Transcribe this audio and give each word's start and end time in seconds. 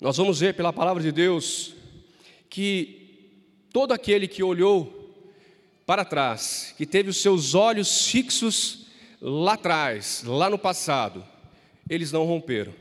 nós 0.00 0.16
vamos 0.16 0.38
ver 0.38 0.54
pela 0.54 0.72
palavra 0.72 1.02
de 1.02 1.10
Deus 1.10 1.74
que 2.48 3.32
todo 3.72 3.92
aquele 3.92 4.28
que 4.28 4.42
olhou 4.42 4.94
para 5.84 6.04
trás, 6.04 6.74
que 6.76 6.86
teve 6.86 7.10
os 7.10 7.16
seus 7.16 7.54
olhos 7.54 8.06
fixos 8.06 8.86
lá 9.20 9.54
atrás, 9.54 10.22
lá 10.24 10.48
no 10.48 10.58
passado, 10.58 11.24
eles 11.88 12.12
não 12.12 12.24
romperam. 12.24 12.72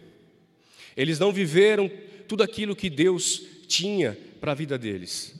Eles 0.95 1.17
não 1.17 1.31
viveram 1.31 1.89
tudo 2.27 2.43
aquilo 2.43 2.75
que 2.75 2.89
Deus 2.89 3.41
tinha 3.67 4.17
para 4.39 4.51
a 4.51 4.55
vida 4.55 4.77
deles. 4.77 5.35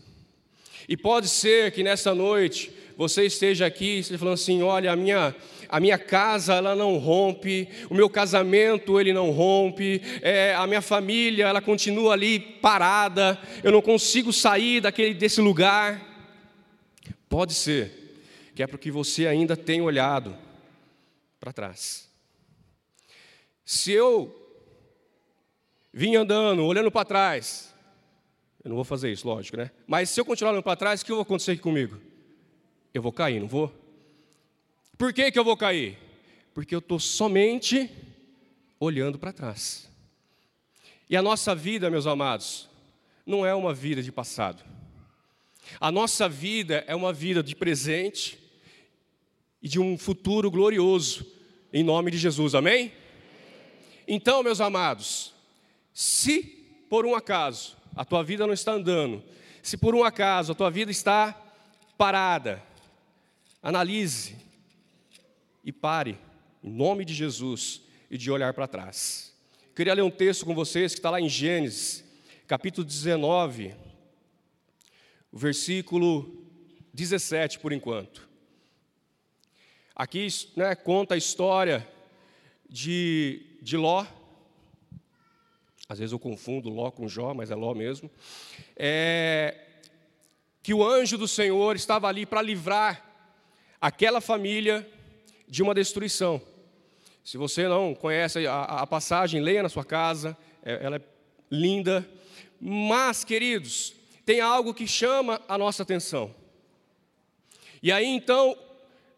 E 0.88 0.96
pode 0.96 1.28
ser 1.28 1.72
que 1.72 1.84
nessa 1.84 2.16
noite 2.16 2.72
você 2.96 3.26
esteja 3.26 3.66
aqui 3.66 4.00
e 4.00 4.04
falando 4.18 4.34
assim: 4.34 4.64
olha, 4.64 4.92
a 4.92 4.96
minha, 4.96 5.36
a 5.70 5.80
minha 5.80 5.98
casa 5.98 6.56
ela 6.56 6.76
não 6.76 6.98
rompe, 6.98 7.68
o 7.90 7.94
meu 7.94 8.10
casamento 8.10 9.00
ele 9.00 9.14
não 9.14 9.32
rompe, 9.32 10.02
é, 10.22 10.54
a 10.56 10.66
minha 10.68 10.82
família 10.82 11.48
ela 11.48 11.62
continua 11.62 12.14
ali 12.14 12.40
parada, 12.40 13.40
eu 13.64 13.72
não 13.72 13.82
consigo 13.82 14.32
sair 14.32 14.82
daquele, 14.82 15.14
desse 15.14 15.42
lugar. 15.42 16.02
Pode 17.30 17.54
ser 17.54 18.08
que 18.56 18.64
é 18.64 18.68
porque 18.68 18.90
você 18.90 19.28
ainda 19.28 19.56
tem 19.56 19.82
olhado 19.82 20.36
para 21.40 21.54
trás. 21.54 22.10
Se 23.64 23.92
eu 23.92 24.34
vim 25.94 26.16
andando, 26.16 26.64
olhando 26.64 26.90
para 26.90 27.06
trás, 27.06 27.74
eu 28.64 28.70
não 28.70 28.76
vou 28.76 28.84
fazer 28.84 29.12
isso, 29.12 29.28
lógico, 29.28 29.58
né? 29.58 29.72
Mas 29.86 30.10
se 30.10 30.20
eu 30.20 30.26
continuar 30.26 30.52
olhando 30.52 30.64
para 30.64 30.76
trás, 30.76 31.02
o 31.02 31.06
que 31.06 31.12
vai 31.12 31.22
acontecer 31.22 31.58
comigo? 31.60 32.00
Eu 32.94 33.02
vou 33.02 33.12
cair, 33.12 33.40
não 33.40 33.48
vou? 33.48 33.72
Por 34.98 35.14
que, 35.14 35.32
que 35.32 35.38
eu 35.38 35.44
vou 35.44 35.56
cair? 35.56 35.98
Porque 36.54 36.74
eu 36.74 36.80
estou 36.80 37.00
somente 37.00 37.90
olhando 38.80 39.20
para 39.20 39.32
trás. 39.32 39.88
E 41.10 41.16
a 41.16 41.22
nossa 41.22 41.54
vida, 41.54 41.90
meus 41.90 42.08
amados, 42.08 42.68
não 43.26 43.46
é 43.46 43.54
uma 43.54 43.74
vida 43.74 44.02
de 44.02 44.12
passado. 44.12 44.64
A 45.80 45.92
nossa 45.92 46.28
vida 46.28 46.84
é 46.88 46.96
uma 46.96 47.14
vida 47.14 47.44
de 47.44 47.56
presente 47.56 48.40
e 49.62 49.68
de 49.68 49.80
um 49.80 49.98
futuro 49.98 50.50
glorioso, 50.50 51.26
em 51.72 51.84
nome 51.84 52.10
de 52.10 52.18
Jesus, 52.18 52.56
amém? 52.56 52.92
Então, 54.08 54.42
meus 54.42 54.60
amados, 54.60 55.34
se 55.94 56.42
por 56.90 57.06
um 57.06 57.14
acaso 57.14 57.78
a 57.96 58.04
tua 58.04 58.24
vida 58.24 58.48
não 58.48 58.54
está 58.54 58.72
andando, 58.72 59.24
se 59.62 59.78
por 59.78 59.94
um 59.94 60.04
acaso 60.04 60.54
a 60.54 60.56
tua 60.56 60.72
vida 60.72 60.90
está 60.90 61.40
parada, 61.98 62.64
analise 63.62 64.47
e 65.68 65.72
pare, 65.74 66.18
em 66.64 66.72
nome 66.72 67.04
de 67.04 67.14
Jesus, 67.14 67.82
e 68.10 68.18
de 68.18 68.32
olhar 68.32 68.54
para 68.54 68.70
trás. 68.70 69.36
Queria 69.76 69.94
ler 69.94 70.02
um 70.02 70.10
texto 70.10 70.46
com 70.46 70.56
vocês 70.56 70.94
que 70.94 71.00
está 71.00 71.10
lá 71.10 71.20
em 71.20 71.28
Gênesis, 71.28 72.06
capítulo 72.48 72.88
19, 72.88 73.76
o 75.30 75.38
versículo 75.38 76.48
17 76.94 77.60
por 77.60 77.74
enquanto. 77.74 78.30
Aqui 79.94 80.30
né, 80.56 80.74
conta 80.74 81.16
a 81.16 81.18
história 81.18 81.86
de, 82.70 83.58
de 83.62 83.76
Ló. 83.76 84.06
Às 85.90 86.00
vezes 86.00 86.14
eu 86.14 86.20
confundo 86.20 86.70
Ló 86.70 86.92
com 86.92 87.10
Jó, 87.10 87.34
mas 87.34 87.52
é 87.52 87.56
Ló 87.56 87.74
mesmo. 87.74 88.10
É, 88.74 89.66
que 90.64 90.74
o 90.74 90.82
anjo 90.82 91.18
do 91.18 91.28
Senhor 91.28 91.76
estava 91.76 92.08
ali 92.08 92.26
para 92.26 92.42
livrar 92.42 93.04
aquela 93.82 94.22
família 94.22 94.90
de 95.48 95.64
uma 95.64 95.74
destruição. 95.74 96.42
Se 97.24 97.38
você 97.38 97.68
não 97.68 97.94
conhece 97.94 98.46
a, 98.48 98.64
a 98.64 98.88
passagem, 98.88 99.42
leia 99.42 99.64
na 99.64 99.70
sua 99.70 99.86
casa, 99.86 100.38
é, 100.64 100.84
ela 100.84 100.98
é 100.98 101.02
linda. 101.50 102.08
Mas, 102.60 103.24
queridos, 103.24 103.94
tem 104.26 104.42
algo 104.42 104.74
que 104.74 104.88
chama 104.88 105.42
a 105.48 105.58
nossa 105.58 105.84
atenção. 105.84 106.34
E 107.82 107.92
aí 107.92 108.06
então, 108.06 108.58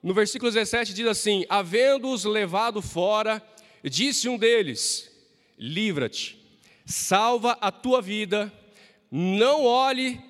no 0.03 0.13
versículo 0.13 0.51
17 0.51 0.93
diz 0.93 1.07
assim: 1.07 1.45
Havendo-os 1.49 2.25
levado 2.25 2.81
fora, 2.81 3.41
disse 3.83 4.27
um 4.27 4.37
deles: 4.37 5.11
Livra-te, 5.57 6.39
salva 6.85 7.57
a 7.61 7.71
tua 7.71 8.01
vida, 8.01 8.51
não 9.11 9.65
olhe 9.65 10.21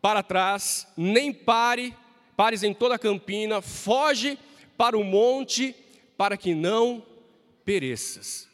para 0.00 0.22
trás, 0.22 0.86
nem 0.96 1.32
pare, 1.32 1.94
pares 2.36 2.62
em 2.62 2.74
toda 2.74 2.96
a 2.96 2.98
campina, 2.98 3.62
foge 3.62 4.38
para 4.82 4.98
o 4.98 5.04
monte, 5.04 5.76
para 6.16 6.36
que 6.36 6.56
não 6.56 7.06
pereças. 7.64 8.48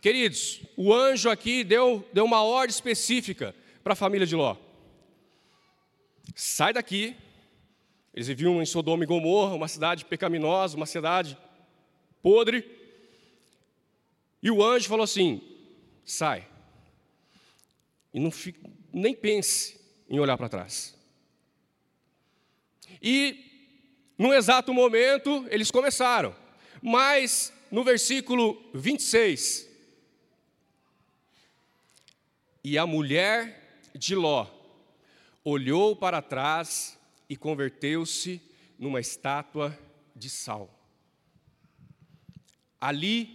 Queridos, 0.00 0.62
o 0.78 0.94
anjo 0.94 1.28
aqui 1.28 1.62
deu, 1.62 2.08
deu 2.10 2.24
uma 2.24 2.42
ordem 2.42 2.74
específica 2.74 3.54
para 3.84 3.92
a 3.92 3.96
família 3.96 4.26
de 4.26 4.34
Ló. 4.34 4.56
Sai 6.34 6.72
daqui. 6.72 7.14
Eles 8.14 8.28
viviam 8.28 8.62
em 8.62 8.64
Sodoma 8.64 9.04
e 9.04 9.06
Gomorra, 9.06 9.54
uma 9.54 9.68
cidade 9.68 10.06
pecaminosa, 10.06 10.74
uma 10.74 10.86
cidade 10.86 11.36
podre. 12.22 12.64
E 14.42 14.50
o 14.50 14.64
anjo 14.64 14.88
falou 14.88 15.04
assim: 15.04 15.42
sai. 16.02 16.48
E 18.14 18.18
não 18.18 18.30
fique, 18.30 18.58
nem 18.90 19.14
pense 19.14 19.78
em 20.08 20.18
olhar 20.18 20.38
para 20.38 20.48
trás. 20.48 20.98
E, 23.02 23.51
no 24.22 24.32
exato 24.32 24.72
momento, 24.72 25.44
eles 25.50 25.68
começaram. 25.68 26.34
Mas, 26.80 27.52
no 27.72 27.82
versículo 27.82 28.62
26, 28.72 29.68
e 32.62 32.78
a 32.78 32.86
mulher 32.86 33.90
de 33.92 34.14
Ló 34.14 34.46
olhou 35.44 35.96
para 35.96 36.22
trás 36.22 36.96
e 37.28 37.36
converteu-se 37.36 38.40
numa 38.78 39.00
estátua 39.00 39.76
de 40.14 40.30
sal. 40.30 40.70
Ali 42.80 43.28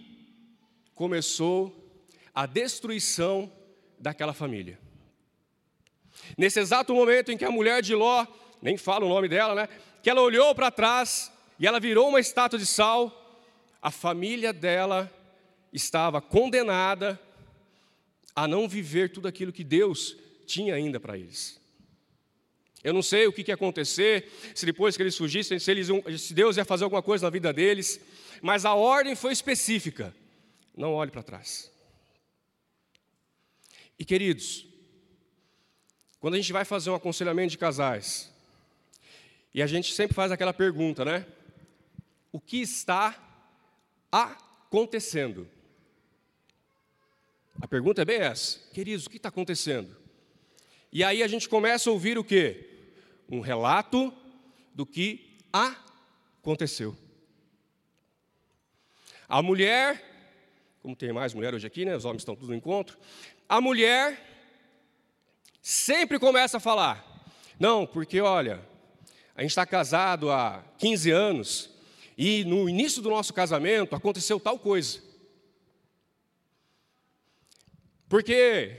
começou 0.94 2.02
a 2.34 2.46
destruição 2.46 3.52
daquela 3.98 4.32
família. 4.32 4.78
Nesse 6.36 6.60
exato 6.60 6.94
momento 6.94 7.30
em 7.30 7.36
que 7.36 7.44
a 7.44 7.50
mulher 7.50 7.82
de 7.82 7.94
Ló, 7.94 8.26
nem 8.62 8.78
fala 8.78 9.04
o 9.04 9.08
nome 9.10 9.28
dela, 9.28 9.54
né? 9.54 9.68
Que 10.08 10.12
ela 10.12 10.22
olhou 10.22 10.54
para 10.54 10.70
trás 10.70 11.30
e 11.58 11.66
ela 11.66 11.78
virou 11.78 12.08
uma 12.08 12.18
estátua 12.18 12.58
de 12.58 12.64
sal, 12.64 13.44
a 13.82 13.90
família 13.90 14.54
dela 14.54 15.12
estava 15.70 16.18
condenada 16.18 17.20
a 18.34 18.48
não 18.48 18.66
viver 18.66 19.12
tudo 19.12 19.28
aquilo 19.28 19.52
que 19.52 19.62
Deus 19.62 20.16
tinha 20.46 20.74
ainda 20.74 20.98
para 20.98 21.18
eles. 21.18 21.60
Eu 22.82 22.94
não 22.94 23.02
sei 23.02 23.26
o 23.26 23.32
que, 23.34 23.44
ia 23.46 23.52
acontecer, 23.52 24.32
se 24.54 24.64
depois 24.64 24.96
que 24.96 25.02
eles 25.02 25.14
fugissem, 25.14 25.58
se, 25.58 25.70
eles, 25.70 25.88
se 26.22 26.32
Deus 26.32 26.56
ia 26.56 26.64
fazer 26.64 26.84
alguma 26.84 27.02
coisa 27.02 27.26
na 27.26 27.30
vida 27.30 27.52
deles, 27.52 28.00
mas 28.40 28.64
a 28.64 28.72
ordem 28.72 29.14
foi 29.14 29.34
específica: 29.34 30.16
não 30.74 30.94
olhe 30.94 31.10
para 31.10 31.22
trás. 31.22 31.70
E 33.98 34.06
queridos, 34.06 34.66
quando 36.18 36.32
a 36.32 36.38
gente 36.38 36.50
vai 36.50 36.64
fazer 36.64 36.88
um 36.88 36.94
aconselhamento 36.94 37.50
de 37.50 37.58
casais, 37.58 38.37
e 39.58 39.62
a 39.62 39.66
gente 39.66 39.92
sempre 39.92 40.14
faz 40.14 40.30
aquela 40.30 40.54
pergunta, 40.54 41.04
né? 41.04 41.26
O 42.30 42.38
que 42.38 42.60
está 42.60 43.12
acontecendo? 44.12 45.48
A 47.60 47.66
pergunta 47.66 48.02
é 48.02 48.04
bem 48.04 48.18
essa, 48.18 48.60
queridos, 48.72 49.06
o 49.06 49.10
que 49.10 49.16
está 49.16 49.30
acontecendo? 49.30 49.96
E 50.92 51.02
aí 51.02 51.24
a 51.24 51.26
gente 51.26 51.48
começa 51.48 51.90
a 51.90 51.92
ouvir 51.92 52.16
o 52.16 52.22
quê? 52.22 52.70
Um 53.28 53.40
relato 53.40 54.14
do 54.72 54.86
que 54.86 55.36
aconteceu. 55.52 56.96
A 59.28 59.42
mulher, 59.42 60.00
como 60.80 60.94
tem 60.94 61.12
mais 61.12 61.34
mulher 61.34 61.52
hoje 61.52 61.66
aqui, 61.66 61.84
né? 61.84 61.96
Os 61.96 62.04
homens 62.04 62.20
estão 62.20 62.36
tudo 62.36 62.50
no 62.50 62.54
encontro. 62.54 62.96
A 63.48 63.60
mulher 63.60 64.24
sempre 65.60 66.16
começa 66.16 66.58
a 66.58 66.60
falar: 66.60 67.04
não, 67.58 67.84
porque 67.84 68.20
olha, 68.20 68.64
a 69.38 69.42
gente 69.42 69.52
está 69.52 69.64
casado 69.64 70.32
há 70.32 70.64
15 70.78 71.12
anos 71.12 71.70
e 72.16 72.44
no 72.44 72.68
início 72.68 73.00
do 73.00 73.08
nosso 73.08 73.32
casamento 73.32 73.94
aconteceu 73.94 74.40
tal 74.40 74.58
coisa. 74.58 75.00
Porque 78.08 78.76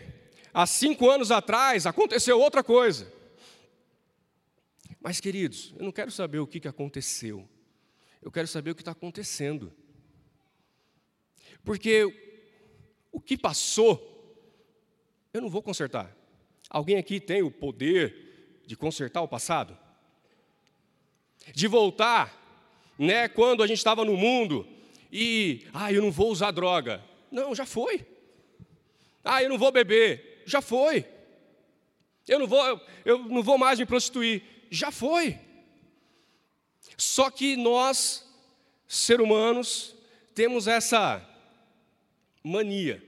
há 0.53 0.67
cinco 0.67 1.09
anos 1.09 1.31
atrás 1.31 1.85
aconteceu 1.85 2.37
outra 2.37 2.61
coisa. 2.61 3.09
Mas, 4.99 5.21
queridos, 5.21 5.73
eu 5.77 5.85
não 5.85 5.93
quero 5.93 6.11
saber 6.11 6.39
o 6.39 6.47
que 6.47 6.67
aconteceu, 6.67 7.47
eu 8.21 8.29
quero 8.29 8.49
saber 8.49 8.71
o 8.71 8.75
que 8.75 8.81
está 8.81 8.91
acontecendo. 8.91 9.71
Porque 11.63 12.03
o 13.13 13.21
que 13.21 13.37
passou, 13.37 13.97
eu 15.33 15.41
não 15.41 15.49
vou 15.49 15.63
consertar. 15.63 16.13
Alguém 16.69 16.97
aqui 16.97 17.17
tem 17.21 17.41
o 17.41 17.49
poder 17.49 18.61
de 18.67 18.75
consertar 18.75 19.21
o 19.21 19.27
passado? 19.27 19.87
De 21.53 21.67
voltar, 21.67 22.35
né, 22.97 23.27
quando 23.27 23.63
a 23.63 23.67
gente 23.67 23.77
estava 23.77 24.03
no 24.03 24.15
mundo 24.15 24.67
e, 25.11 25.65
ah, 25.73 25.91
eu 25.91 26.01
não 26.01 26.11
vou 26.11 26.31
usar 26.31 26.51
droga. 26.51 27.03
Não, 27.31 27.55
já 27.55 27.65
foi. 27.65 28.05
Ah, 29.23 29.41
eu 29.41 29.49
não 29.49 29.57
vou 29.57 29.71
beber. 29.71 30.43
Já 30.45 30.61
foi. 30.61 31.05
Eu 32.27 32.39
não 32.39 32.47
vou, 32.47 32.65
eu, 32.65 32.81
eu 33.05 33.19
não 33.19 33.41
vou 33.41 33.57
mais 33.57 33.79
me 33.79 33.85
prostituir. 33.85 34.43
Já 34.69 34.91
foi. 34.91 35.39
Só 36.97 37.29
que 37.29 37.55
nós, 37.55 38.25
ser 38.87 39.21
humanos, 39.21 39.95
temos 40.35 40.67
essa 40.67 41.27
mania 42.43 43.03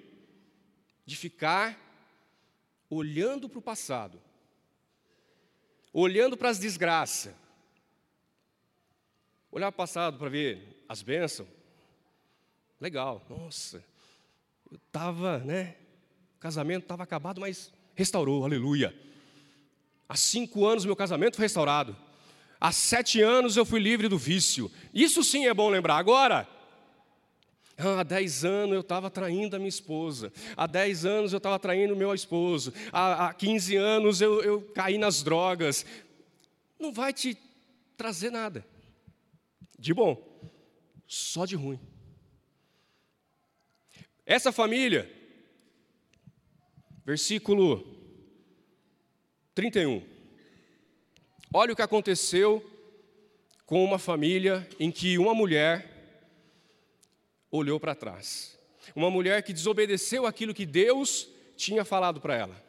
de 1.06 1.16
ficar 1.16 1.80
olhando 2.90 3.48
para 3.48 3.60
o 3.60 3.62
passado, 3.62 4.22
olhando 5.94 6.36
para 6.36 6.50
as 6.50 6.60
desgraças, 6.60 7.34
olhar 9.52 9.68
o 9.68 9.74
passado 9.74 10.18
para 10.18 10.30
ver 10.30 10.84
as 10.88 11.02
bênçãos, 11.02 11.48
legal, 12.80 13.26
nossa, 13.30 13.84
eu 14.72 14.78
estava, 14.78 15.40
né, 15.40 15.76
o 16.38 16.40
casamento 16.40 16.84
estava 16.84 17.04
acabado, 17.04 17.42
mas 17.42 17.72
restaurou, 17.94 18.46
aleluia. 18.46 18.96
Há 20.08 20.16
cinco 20.16 20.66
anos 20.66 20.86
meu 20.86 20.96
casamento 20.96 21.36
foi 21.36 21.46
restaurado. 21.46 21.96
Há 22.60 22.72
sete 22.72 23.22
anos 23.22 23.58
eu 23.58 23.66
fui 23.66 23.80
livre 23.80 24.08
do 24.08 24.18
vício. 24.18 24.72
Isso 24.94 25.24
sim 25.24 25.48
é 25.48 25.54
bom 25.54 25.70
lembrar. 25.70 25.98
Agora, 25.98 26.48
há 27.78 28.04
dez 28.04 28.44
anos 28.44 28.76
eu 28.76 28.82
estava 28.82 29.10
traindo 29.10 29.56
a 29.56 29.60
minha 29.60 29.70
esposa. 29.70 30.32
Há 30.56 30.68
dez 30.68 31.06
anos 31.06 31.34
eu 31.34 31.38
estava 31.38 31.58
traindo 31.58 31.94
o 31.94 31.98
meu 31.98 32.14
esposo. 32.14 32.74
Há, 32.92 33.34
15 33.34 33.76
anos 33.78 34.22
eu, 34.22 34.42
eu 34.44 34.62
caí 34.76 34.98
nas 34.98 35.24
drogas. 35.24 35.86
Não 36.78 36.92
vai 36.92 37.14
te 37.14 37.38
trazer 37.96 38.30
nada 38.30 38.66
de 39.82 39.96
bom, 39.96 40.16
só 41.08 41.44
de 41.44 41.56
ruim. 41.56 41.80
Essa 44.24 44.52
família, 44.52 45.12
versículo 47.04 47.84
31. 49.56 50.06
Olha 51.52 51.74
o 51.74 51.76
que 51.76 51.82
aconteceu 51.82 52.64
com 53.66 53.84
uma 53.84 53.98
família 53.98 54.70
em 54.80 54.92
que 54.92 55.18
uma 55.18 55.34
mulher 55.34 55.90
olhou 57.50 57.80
para 57.80 57.96
trás. 57.96 58.56
Uma 58.96 59.10
mulher 59.10 59.42
que 59.42 59.52
desobedeceu 59.52 60.28
aquilo 60.28 60.54
que 60.54 60.66
Deus 60.66 61.28
tinha 61.58 61.84
falado 61.84 62.22
para 62.22 62.36
ela. 62.36 62.64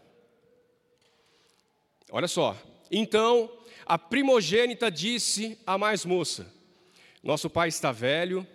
Olha 2.11 2.27
só. 2.27 2.57
Então, 2.91 3.53
a 3.85 3.99
primogênita 3.99 4.91
disse 4.91 5.59
à 5.67 5.77
mais 5.77 6.07
moça: 6.07 6.62
Nosso 7.23 7.49
pai 7.49 7.69
está 7.69 7.93
velho, 7.93 8.47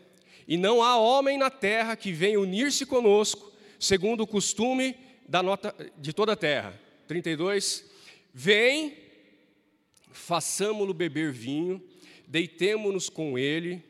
e 0.48 0.58
não 0.58 0.82
há 0.82 0.98
homem 0.98 1.38
na 1.38 1.50
terra 1.50 1.96
que 1.96 2.12
venha 2.12 2.40
unir-se 2.40 2.86
conosco, 2.86 3.52
segundo 3.80 4.22
o 4.22 4.28
costume 4.28 4.96
da 5.28 5.44
nota 5.44 5.76
de 5.98 6.14
toda 6.14 6.34
a 6.34 6.38
terra. 6.38 6.80
32. 7.08 7.86
Vem, 8.34 8.98
façamo-lo 10.12 10.94
beber 10.94 11.32
vinho, 11.32 11.82
deitemo-nos 12.28 13.10
com 13.10 13.38
ele 13.38 13.84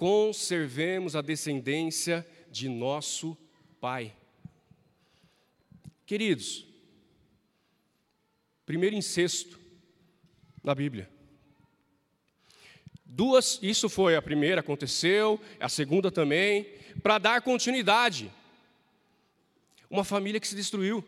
conservemos 0.00 1.14
a 1.14 1.20
descendência 1.20 2.26
de 2.50 2.70
nosso 2.70 3.36
Pai. 3.78 4.16
Queridos, 6.06 6.66
primeiro 8.64 8.96
incesto 8.96 9.60
na 10.64 10.74
Bíblia. 10.74 11.06
Duas, 13.12 13.58
isso 13.60 13.88
foi 13.88 14.14
a 14.14 14.22
primeira, 14.22 14.60
aconteceu, 14.60 15.40
a 15.58 15.68
segunda 15.68 16.12
também, 16.12 16.64
para 17.02 17.18
dar 17.18 17.42
continuidade. 17.42 18.32
Uma 19.90 20.04
família 20.04 20.38
que 20.38 20.46
se 20.46 20.54
destruiu. 20.54 21.04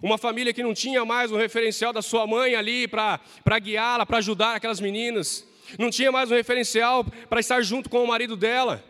Uma 0.00 0.16
família 0.16 0.54
que 0.54 0.62
não 0.62 0.72
tinha 0.72 1.04
mais 1.04 1.32
o 1.32 1.36
referencial 1.36 1.92
da 1.92 2.00
sua 2.00 2.28
mãe 2.28 2.54
ali 2.54 2.86
para 2.86 3.58
guiá-la, 3.60 4.06
para 4.06 4.18
ajudar 4.18 4.54
aquelas 4.54 4.78
meninas. 4.78 5.44
Não 5.76 5.90
tinha 5.90 6.12
mais 6.12 6.30
um 6.30 6.34
referencial 6.36 7.04
para 7.28 7.40
estar 7.40 7.60
junto 7.60 7.90
com 7.90 8.04
o 8.04 8.06
marido 8.06 8.36
dela. 8.36 8.84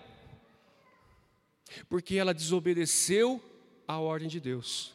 Porque 1.89 2.17
ela 2.17 2.35
desobedeceu 2.35 3.43
à 3.89 3.99
ordem 3.99 4.29
de 4.29 4.41
Deus. 4.41 4.93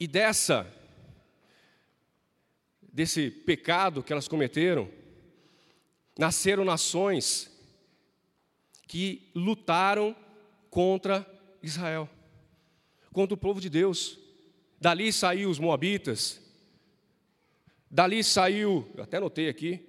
E 0.00 0.06
dessa 0.06 0.66
desse 2.94 3.30
pecado 3.30 4.02
que 4.02 4.10
elas 4.10 4.26
cometeram, 4.26 4.90
nasceram 6.18 6.64
nações 6.64 7.50
que 8.88 9.30
lutaram 9.34 10.16
contra 10.70 11.26
Israel 11.62 12.08
contra 13.14 13.32
o 13.32 13.38
povo 13.38 13.60
de 13.60 13.70
Deus. 13.70 14.18
Dali 14.78 15.12
saiu 15.12 15.48
os 15.48 15.60
moabitas. 15.60 16.42
Dali 17.88 18.24
saiu, 18.24 18.90
até 18.98 19.18
anotei 19.18 19.48
aqui. 19.48 19.80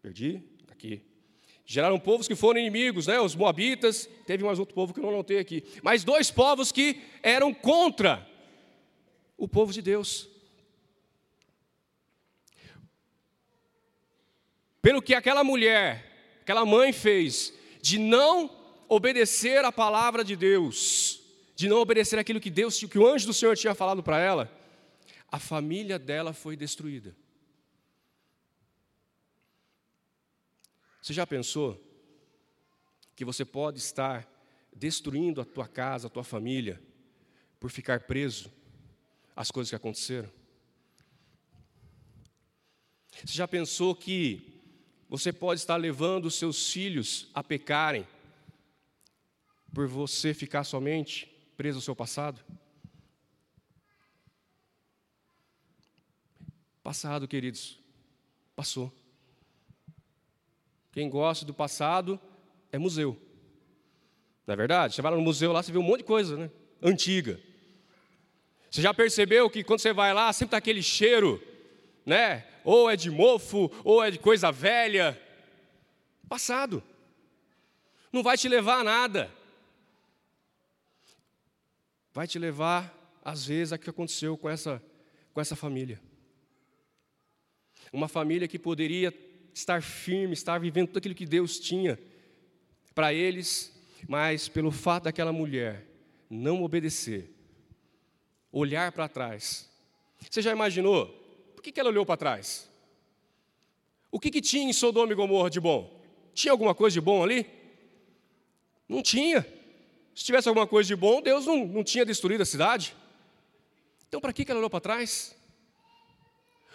Perdi? 0.00 0.40
Aqui. 0.70 1.02
Geraram 1.66 1.98
povos 1.98 2.28
que 2.28 2.36
foram 2.36 2.60
inimigos, 2.60 3.08
né? 3.08 3.18
Os 3.20 3.34
moabitas, 3.34 4.08
teve 4.24 4.44
mais 4.44 4.60
outro 4.60 4.74
povo 4.74 4.94
que 4.94 5.00
eu 5.00 5.02
não 5.02 5.10
anotei 5.10 5.38
aqui. 5.38 5.64
Mas 5.82 6.04
dois 6.04 6.30
povos 6.30 6.70
que 6.70 7.02
eram 7.20 7.52
contra 7.52 8.26
o 9.44 9.48
povo 9.48 9.72
de 9.72 9.82
Deus. 9.82 10.28
Pelo 14.80 15.02
que 15.02 15.14
aquela 15.14 15.42
mulher, 15.42 16.38
aquela 16.42 16.64
mãe 16.64 16.92
fez, 16.92 17.52
de 17.80 17.98
não 17.98 18.48
obedecer 18.88 19.64
a 19.64 19.72
palavra 19.72 20.22
de 20.22 20.36
Deus, 20.36 21.20
de 21.56 21.68
não 21.68 21.78
obedecer 21.78 22.20
aquilo 22.20 22.38
que 22.38 22.50
Deus, 22.50 22.78
que 22.78 22.98
o 22.98 23.04
anjo 23.04 23.26
do 23.26 23.34
Senhor 23.34 23.56
tinha 23.56 23.74
falado 23.74 24.00
para 24.00 24.20
ela, 24.20 24.48
a 25.26 25.40
família 25.40 25.98
dela 25.98 26.32
foi 26.32 26.56
destruída. 26.56 27.16
Você 31.02 31.12
já 31.12 31.26
pensou 31.26 31.82
que 33.16 33.24
você 33.24 33.44
pode 33.44 33.80
estar 33.80 34.24
destruindo 34.72 35.40
a 35.40 35.44
tua 35.44 35.66
casa, 35.66 36.06
a 36.06 36.10
tua 36.10 36.22
família, 36.22 36.80
por 37.58 37.72
ficar 37.72 38.02
preso 38.02 38.61
às 39.34 39.50
coisas 39.50 39.70
que 39.70 39.76
aconteceram? 39.76 40.30
Você 43.24 43.34
já 43.34 43.46
pensou 43.46 43.94
que 43.94 44.60
você 45.08 45.32
pode 45.32 45.60
estar 45.60 45.76
levando 45.76 46.26
os 46.26 46.34
seus 46.34 46.70
filhos 46.72 47.28
a 47.34 47.44
pecarem 47.44 48.06
por 49.72 49.86
você 49.86 50.32
ficar 50.32 50.64
somente 50.64 51.26
preso 51.56 51.78
ao 51.78 51.82
seu 51.82 51.94
passado? 51.94 52.42
Passado, 56.82 57.28
queridos, 57.28 57.78
passou. 58.56 58.92
Quem 60.90 61.08
gosta 61.08 61.44
do 61.44 61.54
passado 61.54 62.20
é 62.72 62.78
museu. 62.78 63.20
Não 64.46 64.54
é 64.54 64.56
verdade? 64.56 64.94
Você 64.94 65.02
vai 65.02 65.12
lá 65.12 65.16
no 65.16 65.22
museu, 65.22 65.52
lá 65.52 65.62
você 65.62 65.70
vê 65.70 65.78
um 65.78 65.82
monte 65.82 65.98
de 65.98 66.04
coisa, 66.04 66.36
né? 66.36 66.50
Antiga. 66.82 67.40
Você 68.72 68.82
já 68.82 68.92
percebeu 68.92 69.48
que 69.48 69.62
quando 69.62 69.78
você 69.78 69.92
vai 69.92 70.12
lá, 70.12 70.32
sempre 70.32 70.46
está 70.48 70.56
aquele 70.56 70.82
cheiro, 70.82 71.40
né? 72.04 72.44
Ou 72.64 72.90
é 72.90 72.96
de 72.96 73.08
mofo, 73.08 73.70
ou 73.84 74.02
é 74.02 74.10
de 74.10 74.18
coisa 74.18 74.50
velha. 74.50 75.20
Passado. 76.28 76.82
Não 78.12 78.24
vai 78.24 78.36
te 78.36 78.48
levar 78.48 78.80
a 78.80 78.84
nada 78.84 79.42
vai 82.12 82.26
te 82.26 82.38
levar, 82.38 83.20
às 83.24 83.46
vezes, 83.46 83.72
a 83.72 83.78
que 83.78 83.88
aconteceu 83.88 84.36
com 84.36 84.48
essa, 84.48 84.82
com 85.32 85.40
essa 85.40 85.56
família. 85.56 86.00
Uma 87.92 88.08
família 88.08 88.46
que 88.46 88.58
poderia 88.58 89.12
estar 89.54 89.82
firme, 89.82 90.34
estar 90.34 90.58
vivendo 90.58 90.88
tudo 90.88 90.98
aquilo 90.98 91.14
que 91.14 91.26
Deus 91.26 91.58
tinha 91.58 91.98
para 92.94 93.12
eles, 93.12 93.72
mas 94.06 94.48
pelo 94.48 94.70
fato 94.70 95.04
daquela 95.04 95.32
mulher 95.32 95.86
não 96.28 96.62
obedecer, 96.62 97.31
olhar 98.52 98.92
para 98.92 99.08
trás. 99.08 99.68
Você 100.30 100.42
já 100.42 100.52
imaginou? 100.52 101.06
Por 101.54 101.62
que 101.62 101.78
ela 101.80 101.88
olhou 101.88 102.04
para 102.04 102.16
trás? 102.16 102.68
O 104.10 104.20
que, 104.20 104.30
que 104.30 104.42
tinha 104.42 104.68
em 104.68 104.72
Sodoma 104.72 105.12
e 105.12 105.16
Gomorra 105.16 105.48
de 105.48 105.58
bom? 105.58 105.98
Tinha 106.34 106.52
alguma 106.52 106.74
coisa 106.74 106.94
de 106.94 107.00
bom 107.00 107.22
ali? 107.22 107.46
Não 108.88 109.02
tinha. 109.02 109.46
Se 110.14 110.24
tivesse 110.24 110.48
alguma 110.48 110.66
coisa 110.66 110.86
de 110.86 110.94
bom, 110.94 111.22
Deus 111.22 111.46
não, 111.46 111.66
não 111.66 111.82
tinha 111.82 112.04
destruído 112.04 112.42
a 112.42 112.46
cidade. 112.46 112.94
Então, 114.06 114.20
para 114.20 114.32
que 114.32 114.44
ela 114.46 114.58
olhou 114.58 114.68
para 114.68 114.80
trás? 114.80 115.34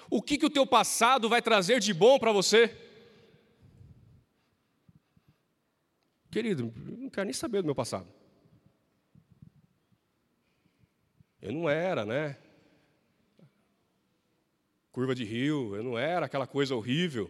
O 0.10 0.22
que, 0.22 0.38
que 0.38 0.46
o 0.46 0.50
teu 0.50 0.66
passado 0.66 1.30
vai 1.30 1.42
trazer 1.42 1.80
de 1.80 1.94
bom 1.94 2.18
para 2.18 2.32
você? 2.32 2.76
Querido, 6.32 6.74
não 6.76 7.10
quero 7.10 7.26
nem 7.26 7.34
saber 7.34 7.62
do 7.62 7.66
meu 7.66 7.76
passado. 7.76 8.08
Eu 11.42 11.52
não 11.52 11.70
era, 11.70 12.06
né? 12.06 12.38
Curva 14.92 15.14
de 15.14 15.24
rio, 15.24 15.76
eu 15.76 15.84
não 15.84 15.98
era 15.98 16.26
aquela 16.26 16.48
coisa 16.48 16.76
horrível. 16.76 17.30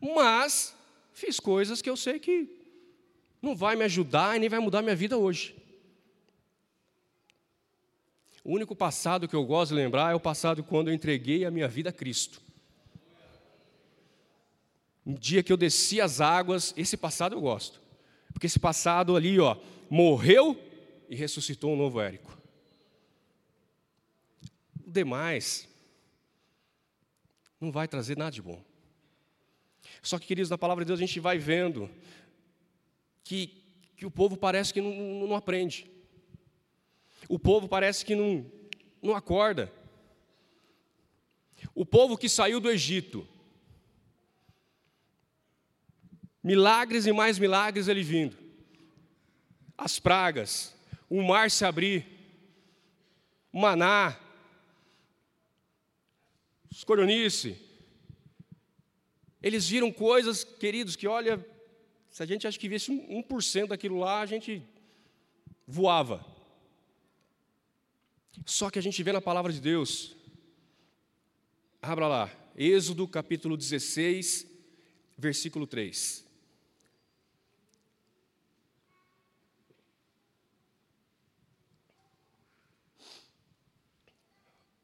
Mas 0.00 0.76
fiz 1.12 1.40
coisas 1.40 1.80
que 1.80 1.88
eu 1.88 1.96
sei 1.96 2.18
que 2.18 2.48
não 3.40 3.56
vai 3.56 3.76
me 3.76 3.84
ajudar 3.84 4.36
e 4.36 4.40
nem 4.40 4.48
vai 4.48 4.60
mudar 4.60 4.82
minha 4.82 4.96
vida 4.96 5.16
hoje. 5.16 5.56
O 8.44 8.52
único 8.54 8.74
passado 8.74 9.28
que 9.28 9.36
eu 9.36 9.44
gosto 9.44 9.70
de 9.70 9.76
lembrar 9.76 10.12
é 10.12 10.14
o 10.14 10.20
passado 10.20 10.64
quando 10.64 10.88
eu 10.88 10.94
entreguei 10.94 11.44
a 11.44 11.50
minha 11.50 11.68
vida 11.68 11.90
a 11.90 11.92
Cristo. 11.92 12.42
Um 15.06 15.14
dia 15.14 15.42
que 15.42 15.52
eu 15.52 15.56
desci 15.56 16.00
as 16.00 16.20
águas, 16.20 16.74
esse 16.76 16.96
passado 16.96 17.34
eu 17.34 17.40
gosto. 17.40 17.80
Porque 18.32 18.46
esse 18.46 18.58
passado 18.58 19.16
ali, 19.16 19.38
ó, 19.38 19.56
morreu 19.88 20.58
e 21.08 21.14
ressuscitou 21.14 21.72
um 21.72 21.76
novo 21.76 22.00
Érico. 22.00 22.41
Demais 24.92 25.68
não 27.60 27.70
vai 27.70 27.88
trazer 27.88 28.16
nada 28.16 28.30
de 28.30 28.42
bom. 28.42 28.62
Só 30.02 30.18
que, 30.18 30.26
queridos, 30.26 30.50
na 30.50 30.58
palavra 30.58 30.84
de 30.84 30.88
Deus 30.88 30.98
a 30.98 31.06
gente 31.06 31.20
vai 31.20 31.38
vendo 31.38 31.88
que, 33.22 33.62
que 33.96 34.04
o 34.04 34.10
povo 34.10 34.36
parece 34.36 34.72
que 34.72 34.80
não, 34.80 35.28
não 35.28 35.36
aprende. 35.36 35.90
O 37.28 37.38
povo 37.38 37.68
parece 37.68 38.04
que 38.04 38.14
não, 38.14 38.44
não 39.00 39.14
acorda. 39.14 39.72
O 41.74 41.86
povo 41.86 42.18
que 42.18 42.28
saiu 42.28 42.60
do 42.60 42.68
Egito, 42.68 43.26
milagres 46.42 47.06
e 47.06 47.12
mais 47.12 47.38
milagres 47.38 47.86
ele 47.86 48.02
vindo, 48.02 48.36
as 49.78 50.00
pragas, 50.00 50.74
o 51.08 51.22
mar 51.22 51.50
se 51.50 51.64
abrir, 51.64 52.04
o 53.52 53.60
maná, 53.60 54.18
escoronice. 56.72 57.56
Eles 59.42 59.68
viram 59.68 59.92
coisas, 59.92 60.42
queridos, 60.42 60.96
que 60.96 61.06
olha, 61.06 61.44
se 62.10 62.22
a 62.22 62.26
gente 62.26 62.46
acha 62.46 62.58
que 62.58 62.68
visse 62.68 62.90
1% 62.90 63.68
daquilo 63.68 63.98
lá, 63.98 64.20
a 64.20 64.26
gente 64.26 64.62
voava. 65.66 66.24
Só 68.46 68.70
que 68.70 68.78
a 68.78 68.82
gente 68.82 69.02
vê 69.02 69.12
na 69.12 69.20
palavra 69.20 69.52
de 69.52 69.60
Deus, 69.60 70.16
abra 71.80 72.08
lá, 72.08 72.30
Êxodo 72.56 73.06
capítulo 73.06 73.56
16, 73.56 74.46
versículo 75.18 75.66
3. 75.66 76.24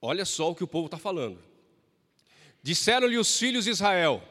Olha 0.00 0.24
só 0.24 0.50
o 0.50 0.54
que 0.54 0.62
o 0.62 0.68
povo 0.68 0.86
está 0.86 0.96
falando. 0.96 1.47
Disseram-lhe 2.62 3.18
os 3.18 3.38
filhos 3.38 3.64
de 3.64 3.70
Israel: 3.70 4.22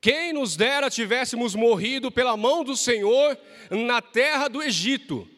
Quem 0.00 0.32
nos 0.32 0.56
dera 0.56 0.90
tivéssemos 0.90 1.54
morrido 1.54 2.10
pela 2.10 2.36
mão 2.36 2.64
do 2.64 2.76
Senhor 2.76 3.38
na 3.70 4.02
terra 4.02 4.48
do 4.48 4.62
Egito, 4.62 5.28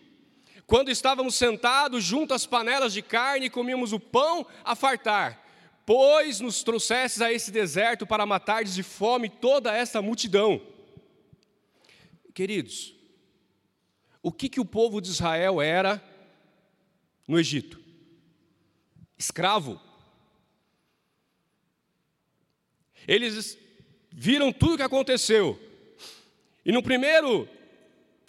quando 0.67 0.91
estávamos 0.91 1.35
sentados 1.35 2.05
junto 2.05 2.35
às 2.35 2.47
panelas 2.47 2.93
de 2.93 3.03
carne 3.03 3.47
e 3.47 3.51
comíamos 3.51 3.93
o 3.93 4.01
pão 4.01 4.47
a 4.65 4.75
fartar, 4.75 5.45
pois 5.87 6.41
nos 6.41 6.63
trouxesses 6.63 7.23
a 7.23 7.33
esse 7.33 7.51
deserto 7.51 8.07
para 8.07 8.27
matar 8.27 8.65
de 8.65 8.83
fome 8.83 9.29
toda 9.29 9.75
essa 9.75 10.03
multidão. 10.03 10.61
Queridos, 12.35 12.95
o 14.23 14.31
que, 14.31 14.49
que 14.49 14.61
o 14.61 14.65
povo 14.65 15.01
de 15.01 15.09
Israel 15.09 15.63
era 15.63 16.03
no 17.27 17.39
Egito? 17.39 17.81
Escravo. 19.17 19.88
Eles 23.09 23.57
viram 24.13 24.53
tudo 24.53 24.75
o 24.75 24.77
que 24.77 24.83
aconteceu. 24.83 25.59
E 26.63 26.71
no 26.71 26.83
primeiro, 26.83 27.49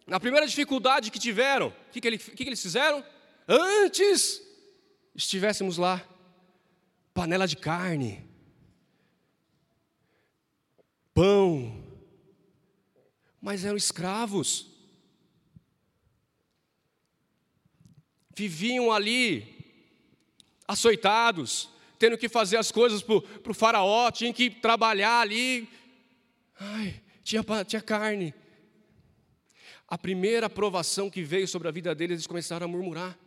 na 0.07 0.21
primeira 0.21 0.47
dificuldade 0.47 1.11
que 1.11 1.19
tiveram, 1.19 1.67
o 1.67 1.91
que, 1.91 1.99
que, 1.99 2.17
que, 2.17 2.31
que 2.31 2.43
eles 2.43 2.61
fizeram? 2.61 3.03
Antes 3.45 4.41
estivéssemos 5.13 5.77
lá, 5.77 6.07
panela 7.13 7.45
de 7.45 7.57
carne, 7.57 8.25
pão, 11.13 11.83
mas 13.41 13.65
eram 13.65 13.75
escravos. 13.75 14.67
Viviam 18.33 18.89
ali, 18.89 19.57
açoitados, 20.65 21.69
tendo 21.99 22.17
que 22.17 22.29
fazer 22.29 22.55
as 22.55 22.71
coisas 22.71 23.03
para 23.03 23.51
o 23.51 23.53
faraó, 23.53 24.09
tinha 24.09 24.33
que 24.33 24.49
trabalhar 24.49 25.19
ali. 25.19 25.67
Ai, 26.57 27.01
tinha, 27.23 27.43
tinha 27.67 27.81
carne. 27.81 28.33
A 29.85 29.97
primeira 29.97 30.47
aprovação 30.47 31.09
que 31.09 31.21
veio 31.21 31.47
sobre 31.47 31.67
a 31.67 31.71
vida 31.71 31.93
deles, 31.93 32.15
eles 32.15 32.27
começaram 32.27 32.65
a 32.65 32.67
murmurar. 32.69 33.19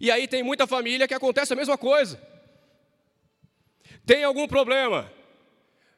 E 0.00 0.10
aí 0.10 0.26
tem 0.26 0.42
muita 0.42 0.66
família 0.66 1.06
que 1.06 1.14
acontece 1.14 1.52
a 1.52 1.56
mesma 1.56 1.78
coisa. 1.78 2.20
Tem 4.04 4.24
algum 4.24 4.48
problema? 4.48 5.10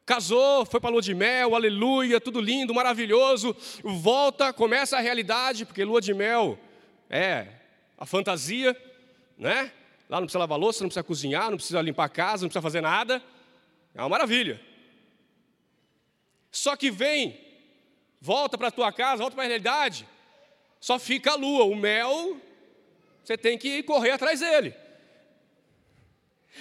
Casou, 0.05 0.67
foi 0.67 0.79
para 0.79 0.91
lua 0.91 1.03
de 1.03 1.15
mel, 1.15 1.55
aleluia, 1.55 2.21
tudo 2.21 2.41
lindo, 2.41 2.75
maravilhoso. 2.75 3.57
Volta, 3.83 4.53
começa 4.53 4.99
a 4.99 5.01
realidade, 5.01 5.65
porque 5.65 5.83
lua 5.85 6.01
de 6.01 6.13
mel 6.13 6.59
é 7.09 7.49
a 7.97 8.05
fantasia, 8.05 8.77
né? 9.37 9.73
Lá 10.09 10.19
não 10.19 10.27
precisa 10.27 10.39
lavar 10.39 10.59
louça, 10.59 10.83
não 10.83 10.89
precisa 10.89 11.03
cozinhar, 11.03 11.51
não 11.51 11.57
precisa 11.57 11.83
limpar 11.83 12.05
a 12.05 12.09
casa, 12.09 12.43
não 12.43 12.49
precisa 12.49 12.63
fazer 12.63 12.81
nada. 12.81 13.23
É 13.95 14.01
uma 14.01 14.09
maravilha. 14.09 14.61
Só 16.51 16.77
que 16.77 16.91
vem, 16.91 17.39
volta 18.21 18.57
para 18.57 18.69
a 18.69 18.73
tua 18.73 18.93
casa, 18.93 19.23
volta 19.23 19.35
para 19.35 19.45
a 19.45 19.49
realidade, 19.49 20.09
só 20.81 20.99
fica 20.99 21.33
a 21.33 21.35
lua, 21.35 21.65
o 21.65 21.75
mel, 21.75 22.41
você 23.23 23.37
tem 23.37 23.59
que 23.59 23.83
correr 23.83 24.13
atrás 24.13 24.41
dele. 24.41 24.75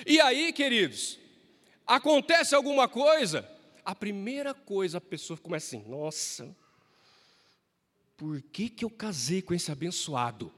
E 0.05 0.20
aí, 0.20 0.51
queridos, 0.51 1.20
acontece 1.86 2.55
alguma 2.55 2.88
coisa, 2.88 3.50
a 3.86 3.94
primeira 3.94 4.53
coisa 4.53 4.98
a 4.98 5.01
pessoa 5.01 5.38
começa 5.38 5.75
assim: 5.77 5.88
nossa, 5.88 6.55
por 8.17 8.41
que, 8.41 8.70
que 8.70 8.84
eu 8.84 8.89
casei 8.89 9.41
com 9.41 9.53
esse 9.53 9.72
abençoado? 9.72 10.51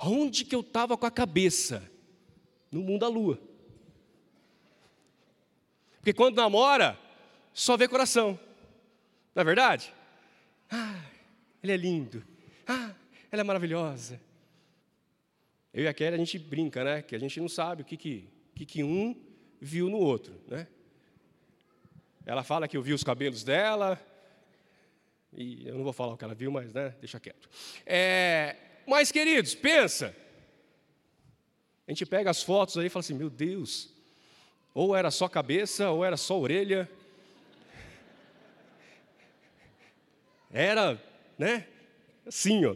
Onde 0.00 0.44
que 0.44 0.54
eu 0.54 0.60
estava 0.60 0.96
com 0.96 1.06
a 1.06 1.10
cabeça? 1.10 1.90
No 2.70 2.80
mundo 2.82 3.00
da 3.00 3.08
lua. 3.08 3.40
Porque 5.96 6.12
quando 6.12 6.36
namora, 6.36 6.98
só 7.52 7.76
vê 7.76 7.88
coração. 7.88 8.38
Não 9.34 9.40
é 9.40 9.44
verdade? 9.44 9.92
Ah, 10.70 11.02
ele 11.62 11.72
é 11.72 11.76
lindo. 11.76 12.24
Ah, 12.66 12.94
ela 13.30 13.40
é 13.40 13.44
maravilhosa. 13.44 14.20
Eu 15.72 15.84
e 15.84 15.88
a 15.88 15.94
Kelly, 15.94 16.14
a 16.14 16.18
gente 16.18 16.38
brinca, 16.38 16.84
né? 16.84 17.02
Que 17.02 17.14
a 17.14 17.18
gente 17.18 17.40
não 17.40 17.48
sabe 17.48 17.82
o 17.82 17.84
que, 17.84 17.96
que, 17.96 18.28
que, 18.54 18.66
que 18.66 18.84
um 18.84 19.14
viu 19.60 19.88
no 19.88 19.98
outro, 19.98 20.34
né? 20.46 20.66
Ela 22.24 22.44
fala 22.44 22.68
que 22.68 22.76
eu 22.76 22.82
vi 22.82 22.92
os 22.92 23.02
cabelos 23.02 23.42
dela, 23.42 24.00
e 25.32 25.66
eu 25.66 25.76
não 25.76 25.84
vou 25.84 25.92
falar 25.92 26.14
o 26.14 26.16
que 26.16 26.24
ela 26.24 26.34
viu, 26.34 26.50
mas 26.50 26.72
né, 26.74 26.94
deixa 27.00 27.18
quieto. 27.18 27.48
É, 27.86 28.56
mas, 28.88 29.12
queridos, 29.12 29.54
pensa. 29.54 30.16
A 31.86 31.90
gente 31.90 32.06
pega 32.06 32.30
as 32.30 32.42
fotos 32.42 32.78
aí 32.78 32.86
e 32.86 32.88
fala 32.88 33.00
assim: 33.00 33.14
meu 33.14 33.28
Deus, 33.28 33.90
ou 34.72 34.96
era 34.96 35.10
só 35.10 35.28
cabeça, 35.28 35.90
ou 35.90 36.02
era 36.02 36.16
só 36.16 36.38
orelha. 36.38 36.90
Era, 40.50 40.98
né? 41.38 41.66
Assim, 42.26 42.64
ó. 42.64 42.74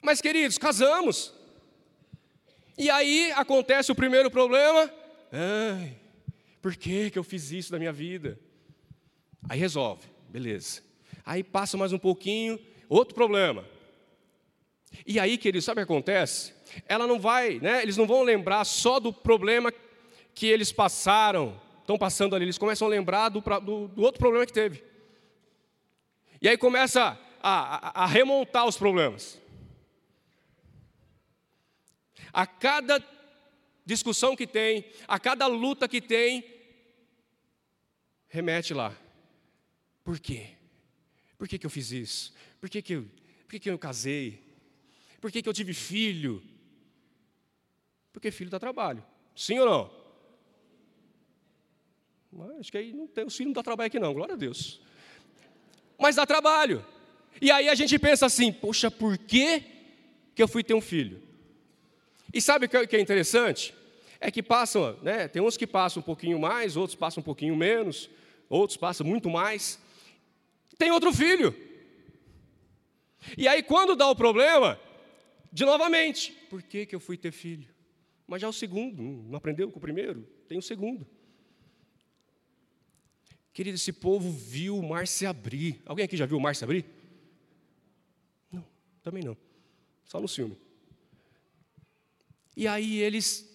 Mas, 0.00 0.20
queridos, 0.20 0.56
casamos. 0.56 1.34
E 2.78 2.88
aí 2.88 3.32
acontece 3.32 3.90
o 3.90 3.96
primeiro 3.96 4.30
problema. 4.30 4.88
Ai, 5.32 5.96
por 6.62 6.76
que, 6.76 7.10
que 7.10 7.18
eu 7.18 7.24
fiz 7.24 7.50
isso 7.50 7.72
na 7.72 7.78
minha 7.78 7.92
vida? 7.92 8.38
Aí 9.48 9.58
resolve, 9.58 10.06
beleza. 10.28 10.82
Aí 11.26 11.42
passa 11.42 11.76
mais 11.76 11.92
um 11.92 11.98
pouquinho, 11.98 12.58
outro 12.88 13.14
problema. 13.14 13.64
E 15.06 15.18
aí, 15.18 15.38
queridos, 15.38 15.64
sabe 15.64 15.80
o 15.80 15.86
que 15.86 15.92
acontece? 15.92 16.52
Ela 16.86 17.06
não 17.06 17.18
vai, 17.18 17.58
né? 17.58 17.82
Eles 17.82 17.96
não 17.96 18.06
vão 18.06 18.22
lembrar 18.22 18.64
só 18.64 19.00
do 19.00 19.12
problema 19.12 19.72
que 20.34 20.46
eles 20.46 20.72
passaram, 20.72 21.60
estão 21.80 21.98
passando 21.98 22.34
ali, 22.34 22.44
eles 22.44 22.58
começam 22.58 22.86
a 22.86 22.90
lembrar 22.90 23.28
do, 23.28 23.40
do, 23.40 23.88
do 23.88 24.02
outro 24.02 24.18
problema 24.18 24.46
que 24.46 24.52
teve. 24.52 24.84
E 26.40 26.48
aí 26.48 26.56
começa 26.56 27.18
a, 27.42 28.02
a, 28.02 28.04
a 28.04 28.06
remontar 28.06 28.66
os 28.66 28.76
problemas. 28.76 29.38
A 32.32 32.46
cada 32.46 33.04
discussão 33.84 34.36
que 34.36 34.46
tem, 34.46 34.84
a 35.06 35.18
cada 35.18 35.46
luta 35.46 35.88
que 35.88 36.00
tem, 36.00 36.44
remete 38.28 38.72
lá. 38.72 38.96
Por 40.04 40.18
quê? 40.18 40.50
Por 41.36 41.48
que, 41.48 41.58
que 41.58 41.66
eu 41.66 41.70
fiz 41.70 41.90
isso? 41.90 42.32
Por 42.60 42.70
que, 42.70 42.80
que, 42.80 42.94
eu, 42.94 43.02
por 43.42 43.50
que, 43.50 43.58
que 43.58 43.70
eu 43.70 43.78
casei? 43.78 44.49
Por 45.20 45.30
que, 45.30 45.42
que 45.42 45.48
eu 45.48 45.52
tive 45.52 45.74
filho? 45.74 46.42
Porque 48.12 48.30
filho 48.30 48.50
dá 48.50 48.58
trabalho. 48.58 49.04
Sim 49.36 49.58
ou 49.58 49.66
não? 49.66 50.00
Acho 52.58 52.70
que 52.70 52.78
aí 52.78 52.92
não 52.92 53.06
tem, 53.06 53.24
o 53.24 53.30
filho 53.30 53.48
não 53.48 53.54
dá 53.54 53.62
trabalho 53.62 53.88
aqui 53.88 53.98
não, 53.98 54.14
glória 54.14 54.34
a 54.34 54.38
Deus. 54.38 54.80
Mas 55.98 56.16
dá 56.16 56.24
trabalho. 56.24 56.84
E 57.40 57.50
aí 57.50 57.68
a 57.68 57.74
gente 57.74 57.98
pensa 57.98 58.26
assim, 58.26 58.52
poxa, 58.52 58.90
por 58.90 59.18
que, 59.18 59.62
que 60.34 60.42
eu 60.42 60.48
fui 60.48 60.62
ter 60.62 60.74
um 60.74 60.80
filho? 60.80 61.22
E 62.32 62.40
sabe 62.40 62.66
o 62.66 62.68
que 62.68 62.96
é 62.96 63.00
interessante? 63.00 63.74
É 64.20 64.30
que 64.30 64.42
passam, 64.42 64.96
né? 65.02 65.26
Tem 65.28 65.42
uns 65.42 65.56
que 65.56 65.66
passam 65.66 66.00
um 66.00 66.04
pouquinho 66.04 66.38
mais, 66.38 66.76
outros 66.76 66.94
passam 66.94 67.20
um 67.20 67.24
pouquinho 67.24 67.56
menos, 67.56 68.08
outros 68.48 68.76
passam 68.76 69.06
muito 69.06 69.28
mais. 69.28 69.78
Tem 70.78 70.90
outro 70.90 71.12
filho. 71.12 71.54
E 73.36 73.48
aí, 73.48 73.62
quando 73.62 73.96
dá 73.96 74.08
o 74.08 74.16
problema, 74.16 74.78
de 75.52 75.64
novamente, 75.64 76.32
por 76.48 76.62
que, 76.62 76.86
que 76.86 76.94
eu 76.94 77.00
fui 77.00 77.16
ter 77.16 77.32
filho? 77.32 77.68
Mas 78.26 78.40
já 78.40 78.46
é 78.46 78.50
o 78.50 78.52
segundo, 78.52 79.02
não 79.02 79.36
aprendeu 79.36 79.70
com 79.70 79.78
o 79.78 79.82
primeiro? 79.82 80.22
Tem 80.46 80.56
o 80.56 80.62
segundo. 80.62 81.06
Querido, 83.52 83.74
esse 83.74 83.92
povo 83.92 84.30
viu 84.30 84.78
o 84.78 84.88
mar 84.88 85.08
se 85.08 85.26
abrir. 85.26 85.82
Alguém 85.84 86.04
aqui 86.04 86.16
já 86.16 86.26
viu 86.26 86.38
o 86.38 86.40
mar 86.40 86.54
se 86.54 86.62
abrir? 86.62 86.84
Não, 88.52 88.64
também 89.02 89.24
não. 89.24 89.36
Só 90.04 90.20
no 90.20 90.28
filme. 90.28 90.56
E 92.56 92.68
aí 92.68 92.98
eles, 92.98 93.48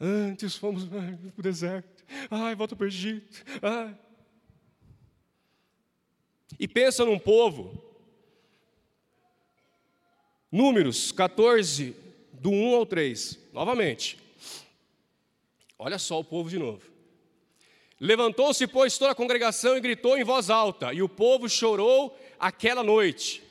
antes 0.00 0.56
fomos 0.56 0.84
para 0.88 1.18
o 1.36 1.42
deserto. 1.42 2.04
Ai, 2.30 2.54
volta 2.54 2.74
para 2.74 2.84
o 2.84 2.88
Egito. 2.88 3.44
Ai. 3.60 3.98
E 6.58 6.66
pensa 6.66 7.04
num 7.04 7.18
povo. 7.18 7.89
Números 10.50 11.12
14, 11.12 11.94
do 12.32 12.50
1 12.50 12.74
ao 12.74 12.86
3. 12.86 13.38
Novamente. 13.52 14.18
Olha 15.78 15.98
só 15.98 16.18
o 16.18 16.24
povo 16.24 16.50
de 16.50 16.58
novo. 16.58 16.82
Levantou-se, 18.00 18.66
pois, 18.66 18.98
toda 18.98 19.12
a 19.12 19.14
congregação 19.14 19.76
e 19.76 19.80
gritou 19.80 20.16
em 20.16 20.24
voz 20.24 20.48
alta, 20.50 20.92
e 20.92 21.02
o 21.02 21.08
povo 21.08 21.48
chorou 21.48 22.18
aquela 22.38 22.82
noite. 22.82 23.42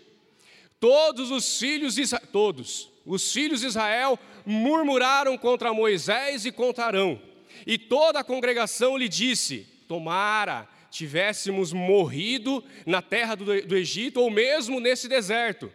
Todos 0.79 1.29
os 1.29 1.59
filhos 1.59 1.95
de 1.95 2.01
Israel, 2.01 2.27
todos, 2.31 2.89
os 3.05 3.31
filhos 3.31 3.61
de 3.61 3.67
Israel 3.67 4.17
murmuraram 4.45 5.37
contra 5.37 5.73
Moisés 5.73 6.45
e 6.45 6.51
contra 6.51 6.85
Arão. 6.85 7.21
E 7.65 7.77
toda 7.77 8.19
a 8.19 8.23
congregação 8.23 8.97
lhe 8.97 9.07
disse: 9.07 9.67
Tomara 9.87 10.67
tivéssemos 10.89 11.71
morrido 11.71 12.63
na 12.85 13.01
terra 13.01 13.35
do, 13.35 13.45
do 13.45 13.77
Egito 13.77 14.19
ou 14.19 14.31
mesmo 14.31 14.79
nesse 14.79 15.07
deserto. 15.07 15.71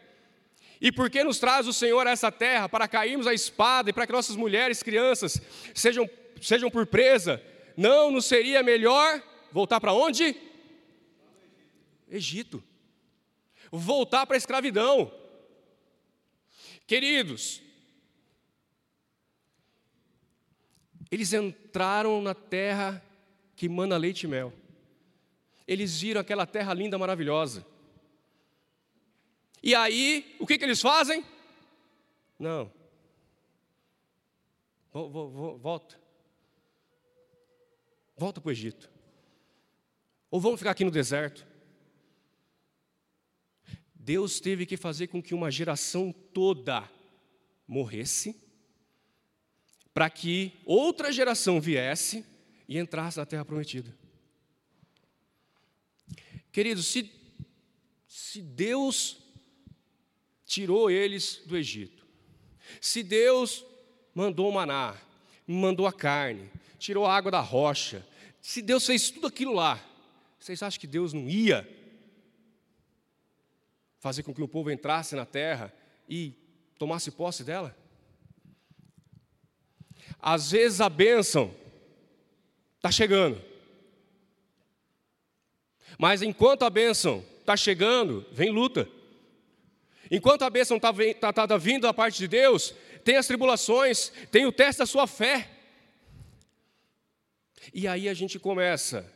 E 0.85 0.93
por 0.93 1.09
que 1.09 1.25
nos 1.25 1.38
traz 1.38 1.67
o 1.67 1.73
Senhor 1.73 2.07
a 2.07 2.11
essa 2.11 2.31
terra 2.31 2.69
para 2.69 2.87
cairmos 2.87 3.26
a 3.26 3.33
espada 3.33 3.88
e 3.88 3.93
para 3.95 4.07
que 4.07 4.12
nossas 4.12 4.37
mulheres, 4.37 4.83
crianças 4.83 5.41
sejam, 5.75 6.07
sejam 6.43 6.71
por 6.71 6.87
presa? 6.87 7.43
Não 7.75 8.11
nos 8.11 8.26
seria 8.26 8.62
melhor 8.62 9.23
voltar 9.50 9.81
para 9.81 9.95
onde? 9.95 10.37
Egito. 12.07 12.62
Voltar 13.73 14.26
para 14.26 14.37
a 14.37 14.38
escravidão. 14.38 15.11
Queridos, 16.87 17.62
eles 21.11 21.33
entraram 21.33 22.21
na 22.21 22.35
terra 22.35 23.03
que 23.57 23.71
manda 23.71 23.97
leite 23.97 24.25
e 24.25 24.29
mel. 24.29 24.53
Eles 25.67 25.99
viram 25.99 26.21
aquela 26.21 26.45
terra 26.45 26.75
linda, 26.75 26.99
maravilhosa. 26.99 27.64
E 29.66 29.75
aí, 29.75 30.37
o 30.38 30.47
que, 30.47 30.59
que 30.59 30.64
eles 30.64 30.83
fazem? 30.83 31.25
Não. 32.38 32.71
Volta. 34.92 35.99
Volta 38.14 38.42
para 38.42 38.49
o 38.50 38.52
Egito. 38.52 38.92
Ou 40.30 40.38
vamos 40.38 40.61
ficar 40.61 40.73
aqui 40.73 40.85
no 40.85 40.90
deserto. 40.90 41.46
Deus 43.94 44.38
teve 44.38 44.66
que 44.66 44.77
fazer 44.77 45.07
com 45.07 45.22
que 45.22 45.33
uma 45.33 45.50
geração 45.50 46.12
toda 46.12 46.87
morresse, 47.66 48.38
para 49.94 50.11
que 50.11 50.61
outra 50.66 51.11
geração 51.11 51.59
viesse 51.59 52.22
e 52.68 52.77
entrasse 52.77 53.16
na 53.16 53.24
terra 53.24 53.46
prometida. 53.46 53.96
Queridos, 56.53 56.87
se, 56.87 57.11
se 58.07 58.42
Deus 58.42 59.24
tirou 60.55 60.88
eles 60.88 61.43
do 61.47 61.57
Egito. 61.57 62.07
Se 62.81 63.03
Deus 63.03 63.64
mandou 64.14 64.49
o 64.49 64.53
maná, 64.53 64.97
mandou 65.45 65.85
a 65.85 65.93
carne, 65.93 66.49
tirou 66.79 67.05
a 67.05 67.12
água 67.12 67.33
da 67.33 67.40
rocha, 67.40 68.07
se 68.40 68.62
Deus 68.62 68.87
fez 68.87 69.11
tudo 69.11 69.27
aquilo 69.27 69.53
lá, 69.53 69.85
vocês 70.38 70.62
acham 70.62 70.81
que 70.81 70.87
Deus 70.87 71.12
não 71.12 71.29
ia 71.29 71.69
fazer 73.99 74.23
com 74.23 74.33
que 74.33 74.43
o 74.43 74.47
povo 74.47 74.71
entrasse 74.71 75.17
na 75.17 75.27
terra 75.27 75.75
e 76.09 76.33
tomasse 76.79 77.11
posse 77.11 77.43
dela? 77.43 77.77
Às 80.21 80.53
vezes 80.53 80.81
a 80.81 80.88
bênção 80.88 81.53
está 82.77 82.93
chegando, 82.93 83.43
mas 85.99 86.23
enquanto 86.23 86.62
a 86.62 86.71
bênção 86.71 87.25
está 87.40 87.57
chegando, 87.57 88.25
vem 88.31 88.53
luta. 88.53 88.88
Enquanto 90.11 90.43
a 90.43 90.51
bênção 90.51 90.77
está 90.77 90.93
tá, 91.21 91.33
tá, 91.33 91.49
tá 91.49 91.57
vindo 91.57 91.83
da 91.83 91.95
parte 91.95 92.19
de 92.19 92.29
Deus, 92.29 92.75
tem 93.05 93.17
as 93.17 93.27
tribulações, 93.27 94.11
tem 94.31 94.47
o 94.47 94.53
teste 94.53 94.81
da 94.81 94.87
sua 94.87 95.07
fé. 95.07 95.51
E 97.73 97.88
aí 97.88 98.09
a 98.09 98.14
gente 98.14 98.38
começa 98.38 99.11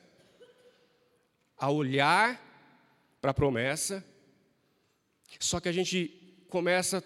a 1.57 1.71
olhar 1.71 2.41
para 3.21 3.33
a 3.33 3.35
promessa, 3.35 4.05
só 5.39 5.61
que 5.61 5.69
a 5.69 5.73
gente 5.73 6.47
começa 6.49 7.03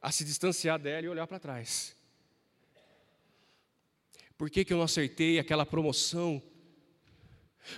a 0.00 0.12
se 0.12 0.24
distanciar 0.24 0.78
dela 0.78 1.06
e 1.06 1.08
olhar 1.08 1.26
para 1.26 1.40
trás. 1.40 1.96
Por 4.36 4.48
que, 4.48 4.64
que 4.64 4.72
eu 4.72 4.76
não 4.76 4.84
acertei 4.84 5.38
aquela 5.38 5.66
promoção? 5.66 6.40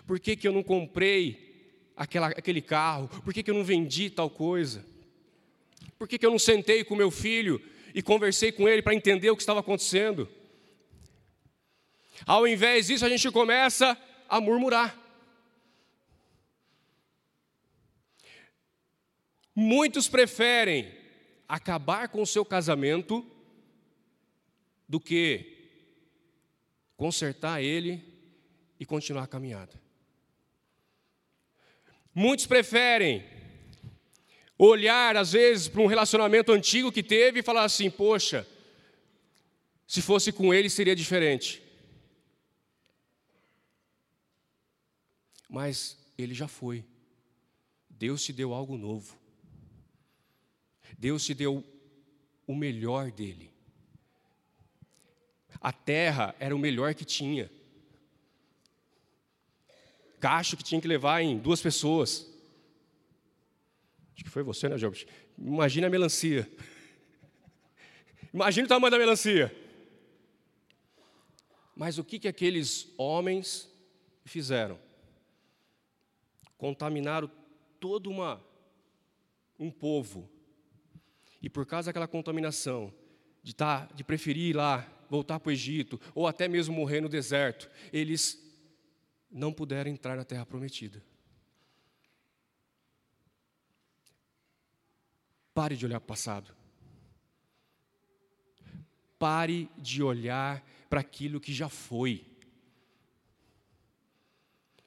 Por 0.07 0.21
que, 0.21 0.37
que 0.37 0.47
eu 0.47 0.53
não 0.53 0.63
comprei 0.63 1.91
aquela, 1.97 2.29
aquele 2.29 2.61
carro? 2.61 3.09
Por 3.09 3.33
que, 3.33 3.43
que 3.43 3.51
eu 3.51 3.55
não 3.55 3.65
vendi 3.65 4.11
tal 4.11 4.29
coisa? 4.29 4.85
Por 6.01 6.09
que, 6.09 6.19
que 6.19 6.25
eu 6.25 6.31
não 6.31 6.39
sentei 6.39 6.83
com 6.83 6.97
meu 6.97 7.11
filho 7.11 7.63
e 7.95 8.01
conversei 8.01 8.51
com 8.51 8.67
ele 8.67 8.81
para 8.81 8.95
entender 8.95 9.29
o 9.29 9.37
que 9.37 9.43
estava 9.43 9.61
acontecendo? 9.61 10.27
Ao 12.25 12.49
invés 12.49 12.87
disso, 12.87 13.05
a 13.05 13.09
gente 13.11 13.31
começa 13.31 13.95
a 14.27 14.41
murmurar. 14.41 14.99
Muitos 19.55 20.09
preferem 20.09 20.91
acabar 21.47 22.09
com 22.09 22.23
o 22.23 22.27
seu 22.27 22.47
casamento 22.47 23.23
do 24.89 24.99
que 24.99 25.69
consertar 26.97 27.61
ele 27.61 28.03
e 28.79 28.87
continuar 28.87 29.25
a 29.25 29.29
caminhada. 29.29 29.79
Muitos 32.15 32.47
preferem 32.47 33.40
olhar, 34.67 35.17
às 35.17 35.33
vezes, 35.33 35.69
para 35.69 35.81
um 35.81 35.87
relacionamento 35.87 36.53
antigo 36.53 36.93
que 36.93 37.03
teve 37.03 37.41
e 37.41 37.43
falar 37.43 37.65
assim: 37.65 37.91
poxa, 37.91 38.47
se 39.87 40.03
fosse 40.03 40.31
com 40.31 40.53
ele 40.53 40.69
seria 40.69 40.95
diferente. 40.95 41.63
Mas 45.49 45.99
ele 46.17 46.35
já 46.35 46.47
foi. 46.47 46.85
Deus 47.89 48.23
te 48.23 48.33
deu 48.33 48.53
algo 48.55 48.77
novo. 48.77 49.19
Deus 50.99 51.25
te 51.25 51.35
deu 51.35 51.65
o 52.47 52.55
melhor 52.55 53.11
dele. 53.11 53.51
A 55.61 55.73
terra 55.73 56.35
era 56.39 56.55
o 56.55 56.59
melhor 56.59 56.95
que 56.95 57.05
tinha. 57.05 57.51
Cacho 60.21 60.57
que 60.57 60.63
tinha 60.63 60.81
que 60.81 60.87
levar 60.87 61.23
em 61.23 61.39
duas 61.39 61.61
pessoas. 61.61 62.30
Acho 64.21 64.25
que 64.27 64.31
foi 64.31 64.43
você, 64.43 64.69
né, 64.69 64.77
Jobs? 64.77 65.07
Imagina 65.39 65.87
a 65.87 65.91
melancia. 65.91 66.47
Imagina 68.35 68.67
o 68.67 68.69
tamanho 68.69 68.91
da 68.91 68.99
melancia. 68.99 69.51
Mas 71.75 71.97
o 71.97 72.05
que, 72.05 72.19
que 72.19 72.29
aqueles 72.29 72.93
homens 72.99 73.67
fizeram? 74.27 74.79
Contaminaram 76.59 77.31
todo 77.81 78.11
uma, 78.11 78.45
um 79.59 79.71
povo. 79.71 80.31
E 81.41 81.49
por 81.49 81.65
causa 81.65 81.87
daquela 81.87 82.07
contaminação, 82.07 82.93
de, 83.43 83.55
tá, 83.55 83.89
de 83.95 84.05
preferir 84.05 84.51
ir 84.51 84.53
lá, 84.55 84.87
voltar 85.09 85.41
para 85.41 85.49
o 85.49 85.53
Egito, 85.53 85.99
ou 86.15 86.27
até 86.27 86.47
mesmo 86.47 86.75
morrer 86.75 87.01
no 87.01 87.09
deserto, 87.09 87.71
eles 87.91 88.39
não 89.31 89.51
puderam 89.51 89.91
entrar 89.91 90.15
na 90.15 90.27
terra 90.27 90.45
prometida. 90.45 91.03
Pare 95.61 95.77
de 95.77 95.85
olhar 95.85 96.01
para 96.01 96.07
o 96.07 96.09
passado. 96.09 96.57
Pare 99.19 99.69
de 99.77 100.03
olhar 100.03 100.65
para 100.89 101.01
aquilo 101.01 101.39
que 101.39 101.53
já 101.53 101.69
foi. 101.69 102.25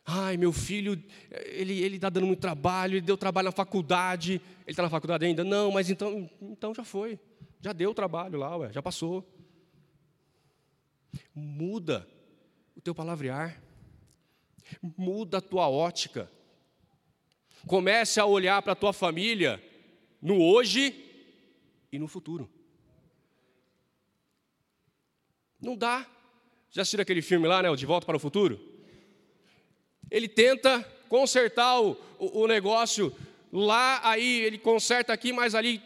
Ai, 0.04 0.36
meu 0.36 0.52
filho, 0.52 1.00
ele 1.30 1.96
está 1.96 2.10
dando 2.10 2.26
muito 2.26 2.40
trabalho, 2.40 2.94
ele 2.94 3.02
deu 3.02 3.16
trabalho 3.16 3.46
na 3.46 3.52
faculdade. 3.52 4.42
Ele 4.62 4.72
está 4.72 4.82
na 4.82 4.90
faculdade 4.90 5.24
ainda? 5.24 5.44
Não, 5.44 5.72
mas 5.72 5.92
então, 5.92 6.28
então 6.42 6.74
já 6.74 6.84
foi. 6.84 7.20
Já 7.62 7.72
deu 7.72 7.94
trabalho 7.94 8.40
lá, 8.40 8.58
ué, 8.58 8.74
já 8.74 8.82
passou. 8.82 9.24
Muda 11.36 12.08
o 12.76 12.82
teu 12.82 12.96
palavrear. 12.96 13.62
Muda 14.82 15.38
a 15.38 15.42
tua 15.42 15.70
ótica. 15.70 16.32
Comece 17.68 18.20
a 18.20 18.26
olhar 18.26 18.60
para 18.64 18.74
a 18.74 18.76
tua 18.76 18.92
família 18.92 19.62
no 20.24 20.42
hoje 20.42 20.96
e 21.92 22.00
no 22.00 22.08
futuro. 22.08 22.50
Não 25.62 25.76
dá. 25.76 26.08
Já 26.72 26.82
assistiu 26.82 27.02
aquele 27.02 27.22
filme 27.22 27.46
lá, 27.46 27.62
né, 27.62 27.70
o 27.70 27.76
De 27.76 27.86
Volta 27.86 28.06
para 28.06 28.16
o 28.16 28.20
Futuro? 28.20 28.60
Ele 30.10 30.30
tenta 30.30 30.82
consertar 31.10 31.80
o, 31.82 31.92
o, 32.18 32.44
o 32.44 32.48
negócio 32.48 33.14
lá, 33.52 34.00
aí 34.10 34.42
ele 34.42 34.58
conserta 34.58 35.12
aqui, 35.12 35.34
mas 35.34 35.54
ali 35.54 35.82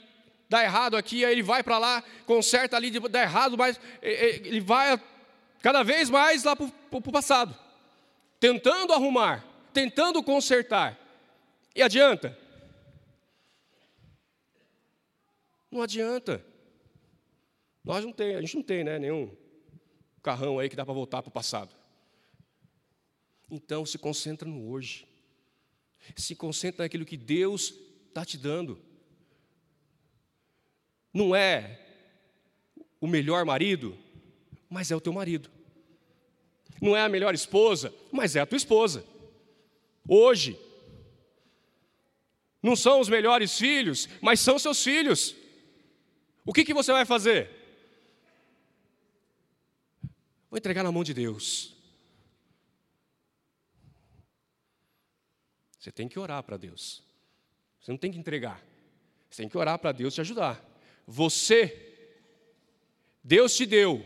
dá 0.47 0.63
errado 0.63 0.95
aqui, 0.95 1.26
aí 1.26 1.32
ele 1.32 1.43
vai 1.43 1.63
para 1.63 1.80
lá, 1.80 2.04
conserta 2.26 2.78
ali, 2.78 2.91
dá 2.91 3.23
errado, 3.23 3.58
mas 3.58 3.80
ele 4.02 4.62
vai 4.62 5.02
cada 5.62 5.84
vez 5.84 6.10
mais 6.10 6.43
lá 6.43 6.56
para 6.56 6.67
o 6.91 7.12
passado, 7.12 7.58
tentando 8.39 8.93
arrumar, 8.93 9.43
tentando 9.73 10.23
consertar. 10.23 10.97
E 11.76 11.82
adianta? 11.82 12.38
Não 15.78 15.84
adianta. 15.84 16.44
Nós 17.84 18.04
não 18.04 18.12
tem, 18.12 18.34
a 18.34 18.42
gente 18.42 18.56
não 18.56 18.63
tem 18.63 18.84
né, 18.84 18.98
nenhum 18.98 19.32
carrão 20.24 20.58
aí 20.58 20.68
que 20.68 20.76
dá 20.76 20.84
para 20.84 20.92
voltar 20.96 21.22
para 21.22 21.30
o 21.30 21.32
passado. 21.32 21.70
Então 23.48 23.86
se 23.86 24.00
concentra 24.00 24.50
no 24.50 24.72
hoje. 24.72 25.08
Se 26.16 26.36
concentra 26.36 26.84
naquilo 26.84 27.06
que 27.06 27.16
Deus 27.16 27.76
está 28.08 28.26
te 28.26 28.40
dando. 28.40 28.82
Não 31.13 31.36
é 31.36 31.80
o 33.00 33.06
melhor 33.06 33.46
marido, 33.46 33.96
mas 34.68 34.90
é 34.90 34.96
o 34.96 35.02
teu 35.02 35.13
marido. 35.13 35.48
Não 36.82 36.98
é 36.98 37.02
a 37.02 37.10
melhor 37.10 37.36
esposa, 37.36 37.94
mas 38.12 38.36
é 38.36 38.40
a 38.40 38.48
tua 38.48 38.58
esposa. 38.58 39.06
Hoje. 40.10 40.60
Não 42.63 42.76
são 42.76 43.00
os 43.00 43.10
melhores 43.10 43.60
filhos, 43.60 44.10
mas 44.20 44.40
são 44.40 44.58
seus 44.58 44.84
filhos. 44.84 45.36
O 46.48 46.54
que, 46.54 46.64
que 46.64 46.74
você 46.74 46.94
vai 46.94 47.04
fazer? 47.04 47.50
Vou 50.50 50.58
entregar 50.58 50.82
na 50.82 50.94
mão 50.94 51.04
de 51.04 51.14
Deus. 51.14 51.76
Você 55.78 55.92
tem 55.92 56.08
que 56.08 56.18
orar 56.18 56.42
para 56.44 56.56
Deus. 56.56 57.04
Você 57.82 57.92
não 57.92 57.98
tem 57.98 58.14
que 58.14 58.18
entregar. 58.18 58.66
Você 59.30 59.42
tem 59.42 59.50
que 59.50 59.58
orar 59.58 59.78
para 59.78 59.92
Deus 59.92 60.14
te 60.14 60.22
ajudar. 60.22 60.66
Você, 61.06 62.16
Deus 63.22 63.54
te 63.54 63.66
deu, 63.66 64.02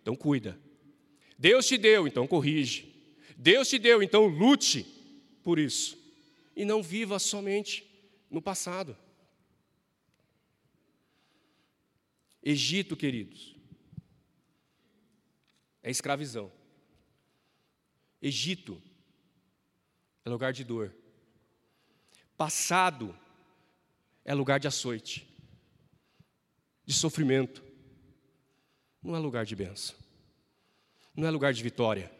então 0.00 0.16
cuida. 0.16 0.58
Deus 1.38 1.66
te 1.66 1.76
deu, 1.76 2.08
então 2.08 2.26
corrige. 2.26 2.94
Deus 3.36 3.68
te 3.68 3.78
deu, 3.78 4.02
então 4.02 4.24
lute 4.24 4.86
por 5.42 5.58
isso. 5.58 5.98
E 6.56 6.64
não 6.64 6.82
viva 6.82 7.18
somente 7.18 7.86
no 8.30 8.40
passado. 8.40 8.96
Egito, 12.46 12.94
queridos, 12.94 13.56
é 15.82 15.90
escravizão. 15.90 16.52
Egito 18.20 18.82
é 20.26 20.28
lugar 20.28 20.52
de 20.52 20.62
dor. 20.62 20.94
Passado 22.36 23.18
é 24.26 24.34
lugar 24.34 24.60
de 24.60 24.68
açoite, 24.68 25.26
de 26.84 26.92
sofrimento. 26.92 27.64
Não 29.02 29.16
é 29.16 29.18
lugar 29.18 29.46
de 29.46 29.56
bênção. 29.56 29.96
Não 31.16 31.26
é 31.26 31.30
lugar 31.30 31.54
de 31.54 31.62
vitória. 31.62 32.12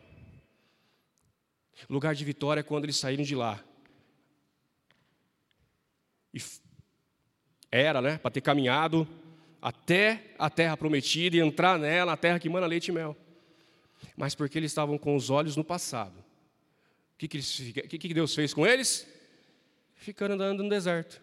Lugar 1.86 2.14
de 2.14 2.24
vitória 2.24 2.60
é 2.60 2.64
quando 2.64 2.84
eles 2.84 2.96
saíram 2.96 3.24
de 3.24 3.36
lá. 3.36 3.62
E 6.32 6.38
era, 7.70 8.00
né, 8.00 8.16
para 8.16 8.30
ter 8.30 8.40
caminhado 8.40 9.06
até 9.64 10.34
a 10.38 10.50
terra 10.50 10.76
prometida 10.76 11.36
e 11.38 11.40
entrar 11.40 11.78
nela, 11.78 12.12
a 12.12 12.16
terra 12.18 12.38
que 12.38 12.50
manda 12.50 12.66
leite 12.66 12.88
e 12.88 12.92
mel. 12.92 13.16
Mas 14.14 14.34
porque 14.34 14.58
eles 14.58 14.70
estavam 14.70 14.98
com 14.98 15.16
os 15.16 15.30
olhos 15.30 15.56
no 15.56 15.64
passado. 15.64 16.18
O 16.18 17.16
que, 17.16 17.26
que, 17.26 17.38
eles, 17.38 17.56
que, 17.88 17.98
que 17.98 18.12
Deus 18.12 18.34
fez 18.34 18.52
com 18.52 18.66
eles? 18.66 19.08
Ficaram 19.94 20.34
andando 20.34 20.62
no 20.62 20.68
deserto. 20.68 21.22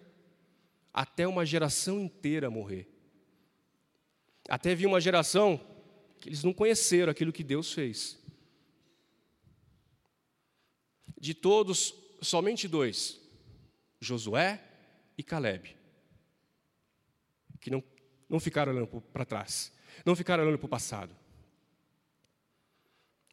Até 0.91 1.27
uma 1.27 1.45
geração 1.45 1.99
inteira 1.99 2.49
morrer. 2.49 2.91
Até 4.49 4.73
vir 4.73 4.87
uma 4.87 4.99
geração 4.99 5.61
que 6.19 6.27
eles 6.27 6.43
não 6.43 6.51
conheceram 6.51 7.11
aquilo 7.11 7.31
que 7.31 7.43
Deus 7.43 7.71
fez. 7.71 8.17
De 11.15 11.35
todos, 11.35 11.93
somente 12.23 12.67
dois, 12.67 13.21
Josué 13.99 14.59
e 15.15 15.21
Caleb, 15.21 15.77
que 17.59 17.69
não 17.69 17.83
não 18.31 18.39
ficaram 18.39 18.71
olhando 18.71 18.87
para 18.87 19.25
trás, 19.25 19.73
não 20.05 20.15
ficaram 20.15 20.43
olhando 20.43 20.57
para 20.57 20.65
o 20.65 20.69
passado. 20.69 21.13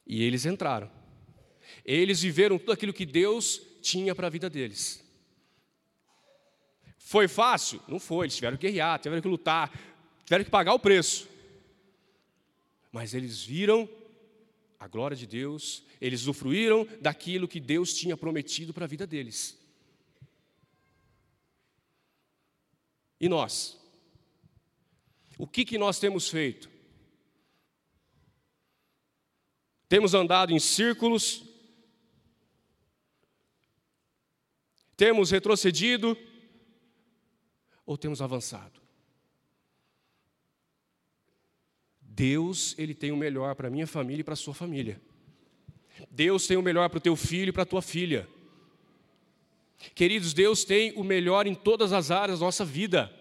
E 0.05 0.25
eles 0.25 0.45
entraram. 0.45 0.91
Eles 1.85 2.21
viveram 2.21 2.59
tudo 2.59 2.73
aquilo 2.73 2.93
que 2.93 3.07
Deus 3.07 3.63
tinha 3.81 4.13
para 4.13 4.27
a 4.27 4.31
vida 4.31 4.51
deles. 4.51 5.05
Foi 6.99 7.29
fácil? 7.29 7.81
Não 7.87 8.01
foi. 8.01 8.27
Eles 8.27 8.35
tiveram 8.35 8.57
que 8.57 8.67
guerrear, 8.67 8.99
tiveram 8.99 9.23
que 9.23 9.29
lutar, 9.29 9.71
tiveram 10.25 10.45
que 10.45 10.51
pagar 10.51 10.75
o 10.75 10.81
preço. 10.81 11.29
Mas 12.91 13.15
eles 13.15 13.45
viram 13.45 13.89
a 14.81 14.89
glória 14.89 15.17
de 15.17 15.27
Deus, 15.27 15.85
eles 16.01 16.23
usufruíram 16.23 16.89
daquilo 17.01 17.47
que 17.47 17.61
Deus 17.61 17.95
tinha 17.95 18.17
prometido 18.17 18.75
para 18.75 18.85
a 18.85 18.89
vida 18.89 19.07
deles. 19.07 19.57
E 23.21 23.29
nós? 23.29 23.79
O 25.39 25.47
que, 25.47 25.65
que 25.65 25.79
nós 25.79 26.01
temos 26.01 26.29
feito? 26.29 26.69
Temos 29.89 30.13
andado 30.13 30.53
em 30.53 30.59
círculos, 30.59 31.45
temos 34.97 35.31
retrocedido 35.31 36.19
ou 37.87 37.97
temos 37.97 38.21
avançado? 38.21 38.83
Deus, 42.03 42.75
Ele 42.77 42.93
tem 42.93 43.13
o 43.13 43.17
melhor 43.17 43.55
para 43.55 43.69
a 43.69 43.71
minha 43.71 43.87
família 43.87 44.23
e 44.23 44.25
para 44.25 44.35
sua 44.35 44.53
família. 44.53 45.01
Deus 46.11 46.49
tem 46.49 46.57
o 46.57 46.63
melhor 46.63 46.91
para 46.91 46.99
o 46.99 47.01
teu 47.01 47.15
filho 47.15 47.51
e 47.51 47.53
para 47.53 47.63
a 47.63 47.67
tua 47.67 47.81
filha. 47.81 48.29
Queridos, 49.95 50.35
Deus 50.35 50.65
tem 50.65 50.93
o 50.97 51.05
melhor 51.05 51.47
em 51.47 51.55
todas 51.55 51.93
as 51.93 52.11
áreas 52.11 52.41
da 52.41 52.47
nossa 52.47 52.65
vida, 52.65 53.15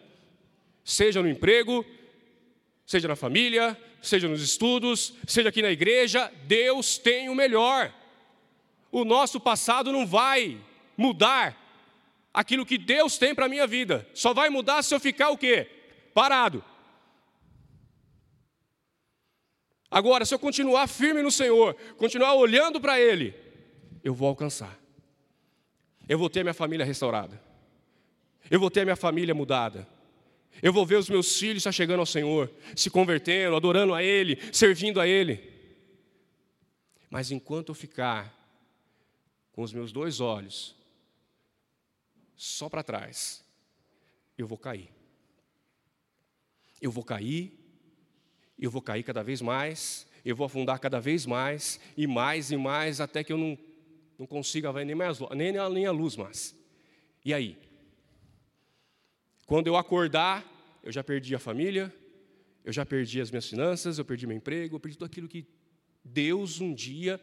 seja 0.83 1.21
no 1.21 1.29
emprego, 1.29 1.85
seja 2.87 3.05
na 3.05 3.17
família, 3.17 3.77
seja 4.01 4.29
nos 4.29 4.41
estudos, 4.41 5.13
seja 5.27 5.49
aqui 5.49 5.61
na 5.61 5.69
igreja, 5.69 6.31
Deus 6.45 6.97
tem 6.97 7.27
o 7.27 7.35
melhor. 7.35 7.93
O 8.89 9.03
nosso 9.03 9.41
passado 9.41 9.91
não 9.91 10.07
vai 10.07 10.57
mudar 10.95 11.55
aquilo 12.33 12.65
que 12.65 12.77
Deus 12.77 13.17
tem 13.17 13.35
para 13.35 13.45
a 13.45 13.49
minha 13.49 13.67
vida. 13.67 14.07
Só 14.13 14.33
vai 14.33 14.49
mudar 14.49 14.81
se 14.83 14.95
eu 14.95 15.01
ficar 15.01 15.29
o 15.31 15.37
quê? 15.37 15.69
Parado. 16.13 16.63
Agora, 19.91 20.25
se 20.25 20.33
eu 20.33 20.39
continuar 20.39 20.87
firme 20.87 21.21
no 21.21 21.31
Senhor, 21.31 21.75
continuar 21.97 22.35
olhando 22.35 22.79
para 22.79 22.99
Ele, 22.99 23.35
eu 24.01 24.13
vou 24.13 24.29
alcançar. 24.29 24.79
Eu 26.07 26.17
vou 26.17 26.29
ter 26.29 26.41
minha 26.41 26.53
família 26.53 26.85
restaurada. 26.85 27.41
Eu 28.49 28.61
vou 28.61 28.71
ter 28.71 28.85
minha 28.85 28.95
família 28.95 29.35
mudada. 29.35 29.96
Eu 30.61 30.73
vou 30.73 30.85
ver 30.85 30.95
os 30.97 31.09
meus 31.09 31.37
filhos 31.37 31.63
já 31.63 31.71
chegando 31.71 31.99
ao 31.99 32.05
Senhor, 32.05 32.51
se 32.75 32.89
convertendo, 32.89 33.55
adorando 33.55 33.93
a 33.93 34.03
Ele, 34.03 34.39
servindo 34.51 34.99
a 34.99 35.07
Ele. 35.07 35.51
Mas 37.09 37.31
enquanto 37.31 37.69
eu 37.69 37.75
ficar 37.75 38.33
com 39.51 39.61
os 39.61 39.71
meus 39.71 39.91
dois 39.91 40.19
olhos 40.19 40.75
só 42.35 42.69
para 42.69 42.83
trás, 42.83 43.43
eu 44.37 44.45
vou 44.45 44.57
cair. 44.57 44.89
Eu 46.79 46.91
vou 46.91 47.03
cair, 47.03 47.57
eu 48.59 48.69
vou 48.69 48.81
cair 48.81 49.03
cada 49.03 49.23
vez 49.23 49.41
mais, 49.41 50.07
eu 50.23 50.35
vou 50.35 50.45
afundar 50.45 50.79
cada 50.79 50.99
vez 50.99 51.25
mais, 51.25 51.79
e 51.95 52.05
mais 52.05 52.51
e 52.51 52.57
mais, 52.57 53.01
até 53.01 53.23
que 53.23 53.33
eu 53.33 53.37
não, 53.37 53.57
não 54.19 54.27
consiga 54.27 54.71
ver 54.71 54.85
nem, 54.85 54.95
mais, 54.95 55.19
nem, 55.35 55.51
nem 55.51 55.85
a 55.85 55.91
luz 55.91 56.15
mais. 56.15 56.55
E 57.25 57.33
aí? 57.33 57.57
Quando 59.47 59.67
eu 59.67 59.77
acordar, 59.77 60.45
eu 60.83 60.91
já 60.91 61.01
perdi 61.01 61.33
a 61.33 61.39
família, 61.39 61.91
eu 62.65 62.73
já 62.73 62.85
perdi 62.85 63.21
as 63.21 63.31
minhas 63.31 63.47
finanças, 63.47 63.97
eu 63.97 64.03
perdi 64.03 64.27
meu 64.27 64.35
emprego, 64.35 64.75
eu 64.75 64.79
perdi 64.79 64.97
tudo 64.97 65.07
aquilo 65.07 65.27
que 65.27 65.47
Deus 66.03 66.59
um 66.59 66.73
dia 66.73 67.19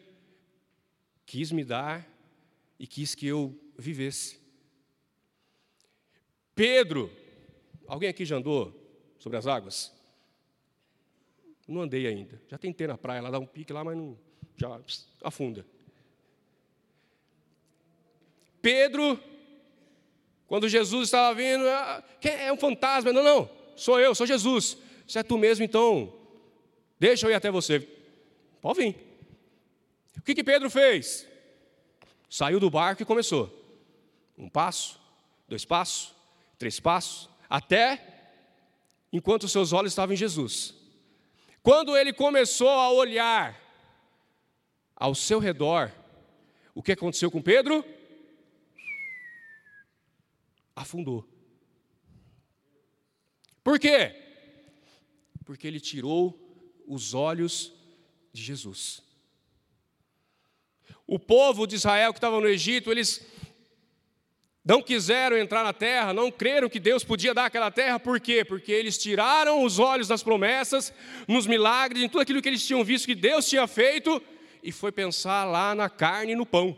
quis 1.26 1.52
me 1.52 1.62
dar 1.62 2.08
e 2.78 2.86
quis 2.86 3.14
que 3.14 3.26
eu 3.26 3.54
vivesse. 3.76 4.40
Pedro, 6.54 7.12
alguém 7.86 8.08
aqui 8.08 8.24
já 8.24 8.36
andou 8.36 8.72
sobre 9.18 9.36
as 9.36 9.46
águas? 9.46 9.92
Não 11.68 11.82
andei 11.82 12.06
ainda. 12.06 12.40
Já 12.48 12.56
tentei 12.56 12.86
na 12.86 12.96
praia, 12.96 13.20
lá 13.20 13.30
dá 13.30 13.38
um 13.38 13.46
pique 13.46 13.72
lá, 13.72 13.84
mas 13.84 13.98
não, 13.98 14.18
já 14.56 14.80
afunda. 15.22 15.66
Pedro, 18.62 19.20
quando 20.46 20.68
Jesus 20.68 21.08
estava 21.08 21.34
vindo, 21.34 21.66
ah, 21.68 22.02
é 22.22 22.52
um 22.52 22.56
fantasma. 22.56 23.12
Não, 23.12 23.22
não, 23.22 23.50
sou 23.76 23.98
eu, 23.98 24.14
sou 24.14 24.26
Jesus. 24.26 24.76
Se 25.06 25.18
é 25.18 25.22
tu 25.22 25.38
mesmo, 25.38 25.64
então, 25.64 26.12
deixa 26.98 27.26
eu 27.26 27.30
ir 27.30 27.34
até 27.34 27.50
você. 27.50 27.86
Pode 28.60 28.78
vir. 28.78 28.96
O 30.16 30.22
que, 30.22 30.34
que 30.34 30.44
Pedro 30.44 30.70
fez? 30.70 31.26
Saiu 32.28 32.58
do 32.58 32.70
barco 32.70 33.02
e 33.02 33.06
começou. 33.06 33.50
Um 34.36 34.48
passo, 34.48 35.00
dois 35.48 35.64
passos, 35.64 36.14
três 36.58 36.80
passos, 36.80 37.28
até 37.48 38.02
enquanto 39.12 39.48
seus 39.48 39.72
olhos 39.72 39.92
estavam 39.92 40.14
em 40.14 40.16
Jesus. 40.16 40.74
Quando 41.62 41.96
ele 41.96 42.12
começou 42.12 42.68
a 42.68 42.90
olhar 42.90 43.60
ao 44.96 45.14
seu 45.14 45.38
redor, 45.38 45.92
o 46.74 46.82
que 46.82 46.92
aconteceu 46.92 47.30
com 47.30 47.40
Pedro? 47.40 47.84
Afundou. 50.74 51.28
Por 53.62 53.78
quê? 53.78 54.14
Porque 55.44 55.66
ele 55.66 55.80
tirou 55.80 56.38
os 56.86 57.14
olhos 57.14 57.72
de 58.32 58.42
Jesus. 58.42 59.02
O 61.06 61.18
povo 61.18 61.66
de 61.66 61.76
Israel 61.76 62.12
que 62.12 62.18
estava 62.18 62.40
no 62.40 62.48
Egito, 62.48 62.90
eles 62.90 63.26
não 64.64 64.82
quiseram 64.82 65.36
entrar 65.36 65.62
na 65.62 65.74
terra, 65.74 66.14
não 66.14 66.30
creram 66.30 66.70
que 66.70 66.80
Deus 66.80 67.04
podia 67.04 67.34
dar 67.34 67.46
aquela 67.46 67.70
terra, 67.70 68.00
por 68.00 68.18
quê? 68.18 68.44
Porque 68.44 68.72
eles 68.72 68.96
tiraram 68.96 69.62
os 69.62 69.78
olhos 69.78 70.08
das 70.08 70.22
promessas, 70.22 70.92
nos 71.28 71.46
milagres, 71.46 72.02
em 72.02 72.08
tudo 72.08 72.22
aquilo 72.22 72.40
que 72.40 72.48
eles 72.48 72.66
tinham 72.66 72.82
visto 72.82 73.04
que 73.04 73.14
Deus 73.14 73.46
tinha 73.46 73.66
feito, 73.66 74.22
e 74.62 74.72
foi 74.72 74.90
pensar 74.90 75.44
lá 75.44 75.74
na 75.74 75.90
carne 75.90 76.32
e 76.32 76.36
no 76.36 76.46
pão. 76.46 76.76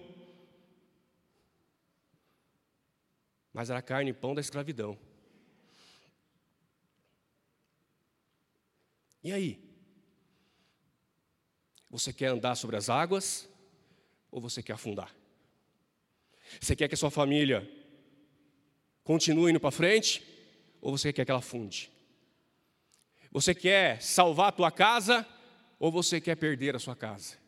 Mas 3.57 3.71
era 3.71 3.81
carne 3.81 4.11
e 4.11 4.13
pão 4.13 4.35
da 4.35 4.41
escravidão. 4.43 4.99
E 9.25 9.33
aí? 9.33 9.59
Você 11.89 12.13
quer 12.13 12.27
andar 12.27 12.55
sobre 12.55 12.77
as 12.77 12.91
águas 12.91 13.49
ou 14.31 14.43
você 14.43 14.63
quer 14.63 14.75
afundar? 14.75 15.11
Você 16.61 16.77
quer 16.77 16.87
que 16.87 16.97
a 16.97 16.99
sua 16.99 17.11
família 17.11 17.67
continue 19.03 19.53
indo 19.53 19.59
para 19.59 19.71
frente 19.71 20.23
ou 20.79 20.95
você 20.95 21.11
quer 21.11 21.25
que 21.25 21.31
ela 21.31 21.41
funde? 21.41 21.91
Você 23.31 23.55
quer 23.55 24.03
salvar 24.03 24.49
a 24.49 24.53
tua 24.53 24.71
casa 24.71 25.27
ou 25.79 25.91
você 25.91 26.21
quer 26.21 26.37
perder 26.37 26.77
a 26.77 26.79
sua 26.79 26.95
casa? 26.95 27.39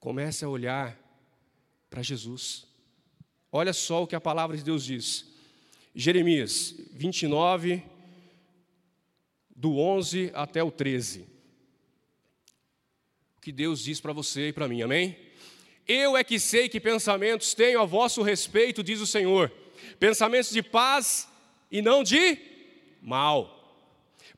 Comece 0.00 0.46
a 0.46 0.48
olhar 0.48 1.01
para 1.92 2.02
Jesus. 2.02 2.66
Olha 3.52 3.72
só 3.72 4.02
o 4.02 4.06
que 4.06 4.16
a 4.16 4.20
palavra 4.20 4.56
de 4.56 4.64
Deus 4.64 4.82
diz. 4.82 5.30
Jeremias 5.94 6.74
29, 6.92 7.82
do 9.54 9.78
11 9.78 10.32
até 10.34 10.64
o 10.64 10.70
13 10.70 11.32
que 13.42 13.50
Deus 13.50 13.82
diz 13.82 14.00
para 14.00 14.12
você 14.12 14.48
e 14.48 14.52
para 14.52 14.68
mim, 14.68 14.82
amém? 14.82 15.16
Eu 15.86 16.16
é 16.16 16.22
que 16.22 16.38
sei 16.38 16.68
que 16.68 16.78
pensamentos 16.78 17.54
tenho 17.54 17.80
a 17.80 17.84
vosso 17.84 18.22
respeito, 18.22 18.84
diz 18.84 19.00
o 19.00 19.06
Senhor, 19.06 19.50
pensamentos 19.98 20.50
de 20.50 20.62
paz 20.62 21.28
e 21.68 21.82
não 21.82 22.04
de 22.04 22.38
mal, 23.02 23.84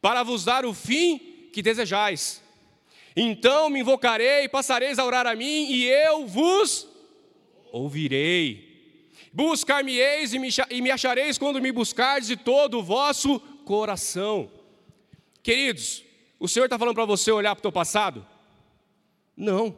para 0.01 0.23
vos 0.23 0.43
dar 0.43 0.65
o 0.65 0.73
fim 0.73 1.19
que 1.53 1.61
desejais. 1.61 2.43
Então 3.15 3.69
me 3.69 3.81
invocarei, 3.81 4.49
passareis 4.49 4.99
a 4.99 5.05
orar 5.05 5.27
a 5.27 5.37
mim, 5.37 5.71
e 5.71 5.85
eu 5.85 6.27
vos 6.27 6.89
ouvirei. 7.75 9.11
Buscar-me-eis 9.33 10.33
e 10.33 10.81
me 10.81 10.91
achareis 10.93 11.37
quando 11.37 11.61
me 11.61 11.73
buscardes 11.73 12.29
de 12.29 12.37
todo 12.37 12.79
o 12.79 12.83
vosso 12.83 13.41
coração. 13.65 14.51
Queridos, 15.43 16.05
o 16.39 16.47
Senhor 16.47 16.67
está 16.67 16.79
falando 16.79 16.95
para 16.95 17.05
você 17.05 17.33
olhar 17.33 17.53
para 17.55 17.59
o 17.59 17.63
teu 17.63 17.73
passado? 17.73 18.25
Não. 19.37 19.77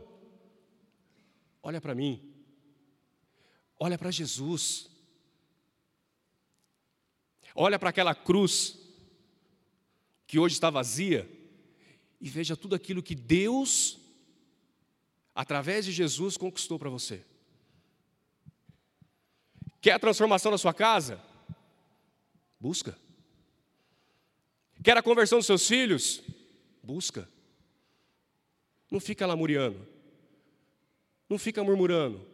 Olha 1.63 1.81
para 1.81 1.95
mim. 1.95 2.21
Olha 3.81 3.97
para 3.97 4.11
Jesus. 4.11 4.91
Olha 7.55 7.79
para 7.79 7.89
aquela 7.89 8.15
cruz 8.15 8.79
que 10.27 10.39
hoje 10.39 10.55
está 10.55 10.69
vazia 10.69 11.27
e 12.21 12.29
veja 12.29 12.55
tudo 12.57 12.75
aquilo 12.75 13.03
que 13.03 13.15
Deus, 13.15 13.99
através 15.35 15.87
de 15.87 15.93
Jesus, 15.93 16.37
conquistou 16.37 16.79
para 16.79 16.91
você. 16.91 17.25
Quer 19.87 19.93
a 19.93 19.99
transformação 20.01 20.51
da 20.51 20.59
sua 20.59 20.75
casa? 20.75 21.21
Busca. 22.59 22.99
Quer 24.83 24.97
a 24.97 25.03
conversão 25.03 25.39
dos 25.39 25.47
seus 25.47 25.69
filhos? 25.69 26.25
Busca. 26.83 27.29
Não 28.91 28.99
fica 28.99 29.25
lamuriando. 29.25 29.87
Não 31.29 31.39
fica 31.39 31.63
murmurando. 31.63 32.27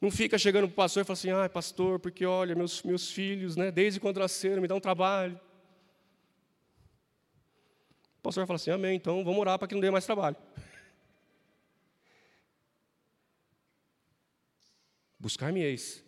Não 0.00 0.12
fica 0.12 0.38
chegando 0.38 0.68
para 0.68 0.74
o 0.74 0.76
pastor 0.76 1.02
e 1.02 1.06
falando 1.06 1.18
assim, 1.18 1.30
ah, 1.30 1.48
pastor, 1.48 1.98
porque 1.98 2.24
olha, 2.24 2.54
meus, 2.54 2.84
meus 2.84 3.10
filhos, 3.10 3.56
né, 3.56 3.72
desde 3.72 3.98
quando 3.98 4.20
nasceram, 4.20 4.62
me 4.62 4.68
dão 4.68 4.76
um 4.76 4.80
trabalho. 4.80 5.40
O 8.20 8.22
pastor 8.22 8.46
fala 8.46 8.54
assim, 8.54 8.70
amém, 8.70 8.94
então 8.94 9.24
vamos 9.24 9.40
orar 9.40 9.58
para 9.58 9.66
que 9.66 9.74
não 9.74 9.80
dê 9.80 9.90
mais 9.90 10.06
trabalho. 10.06 10.36
Buscar-me-eis. 15.22 16.02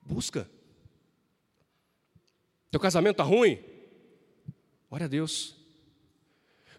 Busca. 0.00 0.50
Teu 2.70 2.80
casamento 2.80 3.20
está 3.20 3.24
ruim? 3.24 3.62
Ora 4.90 5.04
a 5.04 5.08
Deus. 5.08 5.54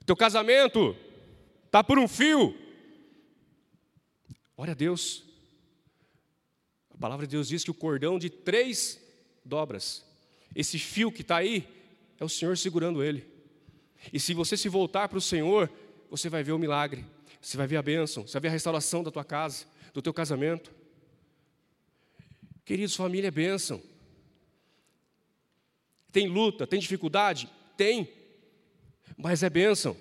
Teu 0.04 0.16
casamento 0.16 0.98
está 1.68 1.84
por 1.84 2.00
um 2.00 2.08
fio. 2.08 2.58
Olha 4.58 4.72
a 4.72 4.76
Deus. 4.76 5.24
A 6.90 6.98
palavra 6.98 7.28
de 7.28 7.34
Deus 7.34 7.50
diz 7.50 7.64
que 7.64 7.70
o 7.70 7.76
cordão 7.76 8.18
de 8.18 8.32
três 8.32 9.00
dobras. 9.44 10.04
Esse 10.56 10.80
fio 10.80 11.12
que 11.12 11.22
está 11.22 11.38
aí 11.38 11.68
é 12.20 12.26
o 12.26 12.30
Senhor 12.30 12.58
segurando 12.58 13.04
ele. 13.04 13.32
E 14.12 14.20
se 14.20 14.34
você 14.34 14.58
se 14.58 14.68
voltar 14.70 15.08
para 15.08 15.20
o 15.20 15.22
Senhor, 15.22 15.72
você 16.10 16.30
vai 16.30 16.42
ver 16.42 16.54
o 16.54 16.58
milagre, 16.58 17.06
você 17.40 17.58
vai 17.58 17.68
ver 17.68 17.78
a 17.78 17.84
bênção, 17.84 18.26
você 18.26 18.34
vai 18.34 18.42
ver 18.42 18.48
a 18.48 18.52
restauração 18.54 19.04
da 19.04 19.12
tua 19.12 19.24
casa, 19.24 19.68
do 19.94 20.02
teu 20.02 20.12
casamento. 20.12 20.74
Queridos, 22.66 22.96
família 22.96 23.30
é 23.30 23.32
bênção. 23.32 23.82
Tem 26.12 26.28
luta, 26.28 26.68
tem 26.68 26.80
dificuldade? 26.80 27.50
Tem 27.78 28.10
mas 29.18 29.44
é 29.44 29.50
bênção. 29.50 29.96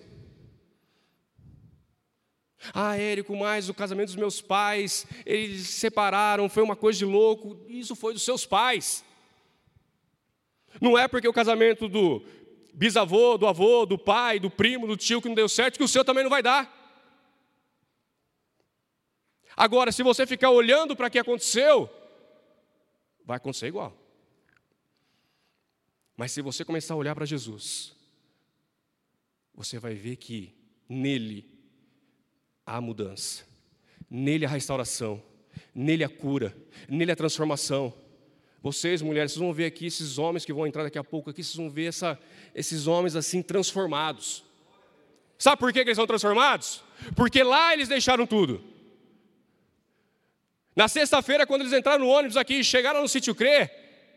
Ah, 2.73 2.97
Érico, 2.97 3.37
mas 3.37 3.69
o 3.69 3.75
casamento 3.75 4.07
dos 4.07 4.17
meus 4.17 4.41
pais, 4.41 5.07
eles 5.27 5.67
se 5.67 5.81
separaram, 5.81 6.49
foi 6.49 6.63
uma 6.63 6.75
coisa 6.75 6.99
de 6.99 7.05
louco. 7.05 7.61
Isso 7.69 7.95
foi 7.95 8.15
dos 8.15 8.23
seus 8.23 8.47
pais. 8.47 9.05
Não 10.81 10.99
é 10.99 11.07
porque 11.07 11.29
o 11.29 11.33
casamento 11.33 11.89
do 11.89 12.25
bisavô, 12.73 13.37
do 13.37 13.47
avô, 13.47 13.85
do 13.85 13.99
pai, 13.99 14.41
do 14.41 14.51
primo, 14.51 14.87
do 14.87 14.97
tio 14.97 15.21
que 15.21 15.29
não 15.29 15.35
deu 15.35 15.49
certo, 15.49 15.77
que 15.77 15.85
o 15.85 15.89
seu 15.89 16.05
também 16.05 16.25
não 16.25 16.31
vai 16.31 16.43
dar. 16.43 16.83
Agora, 19.57 19.93
se 19.93 20.03
você 20.03 20.27
ficar 20.27 20.51
olhando 20.51 20.97
para 20.97 21.07
o 21.07 21.11
que 21.11 21.19
aconteceu, 21.19 21.89
vai 23.25 23.37
acontecer 23.37 23.67
igual. 23.67 23.97
Mas 26.17 26.33
se 26.33 26.41
você 26.43 26.65
começar 26.65 26.95
a 26.95 26.97
olhar 26.97 27.15
para 27.15 27.25
Jesus, 27.25 27.95
você 29.55 29.79
vai 29.79 29.95
ver 29.95 30.17
que 30.17 30.55
nele 30.89 31.49
há 32.67 32.81
mudança, 32.81 33.45
nele 34.09 34.45
a 34.45 34.49
restauração, 34.49 35.23
nele 35.75 36.05
a 36.05 36.09
cura, 36.09 36.57
nele 36.89 37.13
a 37.13 37.17
transformação. 37.17 37.93
Vocês, 38.63 39.03
mulheres, 39.03 39.33
vocês 39.33 39.43
vão 39.43 39.53
ver 39.53 39.67
aqui 39.67 39.87
esses 39.87 40.19
homens 40.19 40.45
que 40.45 40.53
vão 40.53 40.67
entrar 40.67 40.85
daqui 40.85 40.99
a 40.99 41.05
pouco 41.05 41.31
aqui, 41.31 41.43
vocês 41.43 41.57
vão 41.57 41.69
ver 41.69 41.87
essa, 41.87 42.19
esses 42.55 42.87
homens 42.87 43.17
assim 43.17 43.43
transformados. 43.43 44.45
Sabe 45.37 45.59
por 45.59 45.73
que 45.73 45.81
eles 45.81 45.97
são 45.97 46.07
transformados? 46.07 46.83
Porque 47.17 47.43
lá 47.43 47.75
eles 47.75 47.89
deixaram 47.89 48.27
tudo. 48.27 48.74
Na 50.75 50.89
sexta-feira, 50.89 51.47
quando 51.47 51.63
eles 51.63 51.73
entraram 51.73 52.05
no 52.05 52.11
ônibus 52.11 52.37
aqui 52.37 52.55
e 52.55 52.65
chegaram 52.65 53.01
no 53.01 53.09
sítio 53.09 53.35
Crê, 53.35 53.71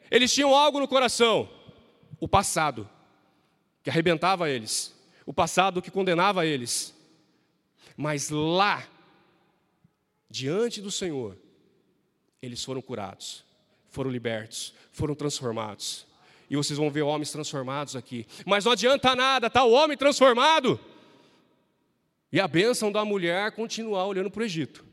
eles 0.10 0.34
tinham 0.34 0.56
algo 0.56 0.80
no 0.80 0.88
coração: 0.88 1.50
o 2.20 2.28
passado, 2.28 2.90
que 3.84 3.90
arrebentava 3.90 4.50
eles 4.50 4.98
o 5.28 5.34
passado 5.34 5.82
que 5.82 5.92
condenava 5.92 6.46
eles. 6.46 6.96
Mas 7.98 8.30
lá, 8.30 8.88
diante 10.30 10.82
do 10.82 10.90
Senhor, 10.90 11.38
eles 12.42 12.64
foram 12.64 12.82
curados, 12.82 13.44
foram 13.90 14.10
libertos, 14.10 14.74
foram 14.94 15.14
transformados. 15.14 16.08
E 16.50 16.56
vocês 16.56 16.80
vão 16.80 16.90
ver 16.90 17.02
homens 17.02 17.30
transformados 17.30 17.94
aqui. 17.94 18.26
Mas 18.46 18.64
não 18.64 18.72
adianta 18.72 19.14
nada, 19.18 19.50
tá 19.50 19.66
o 19.66 19.74
homem 19.74 19.98
transformado. 19.98 20.80
E 22.32 22.40
a 22.40 22.48
bênção 22.48 22.90
da 22.90 23.04
mulher 23.04 23.52
continuar 23.52 24.06
olhando 24.06 24.32
para 24.32 24.44
o 24.44 24.46
Egito. 24.46 24.86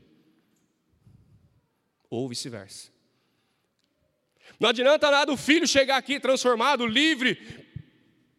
Ou 2.15 2.29
vice-versa. 2.29 2.89
Não 4.57 4.69
adianta 4.69 5.11
nada 5.11 5.33
o 5.33 5.37
filho 5.37 5.67
chegar 5.67 5.97
aqui 5.97 6.17
transformado, 6.17 6.87
livre, 6.87 7.35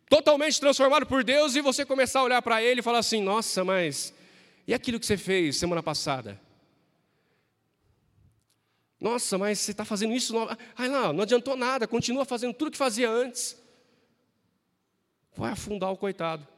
totalmente 0.08 0.58
transformado 0.58 1.04
por 1.04 1.22
Deus, 1.22 1.54
e 1.56 1.60
você 1.60 1.84
começar 1.84 2.20
a 2.20 2.24
olhar 2.24 2.40
para 2.40 2.62
ele 2.62 2.80
e 2.80 2.82
falar 2.82 3.00
assim: 3.00 3.20
nossa, 3.20 3.62
mas 3.64 4.14
e 4.66 4.72
aquilo 4.72 4.98
que 4.98 5.04
você 5.04 5.18
fez 5.18 5.58
semana 5.58 5.82
passada? 5.82 6.40
Nossa, 8.98 9.36
mas 9.36 9.58
você 9.58 9.72
está 9.72 9.84
fazendo 9.84 10.14
isso? 10.14 10.34
Ai, 10.74 10.88
não, 10.88 11.12
não 11.12 11.22
adiantou 11.22 11.54
nada, 11.54 11.86
continua 11.86 12.24
fazendo 12.24 12.54
tudo 12.54 12.70
que 12.70 12.78
fazia 12.78 13.10
antes. 13.10 13.62
Vai 15.34 15.52
afundar 15.52 15.92
o 15.92 15.98
coitado. 15.98 16.48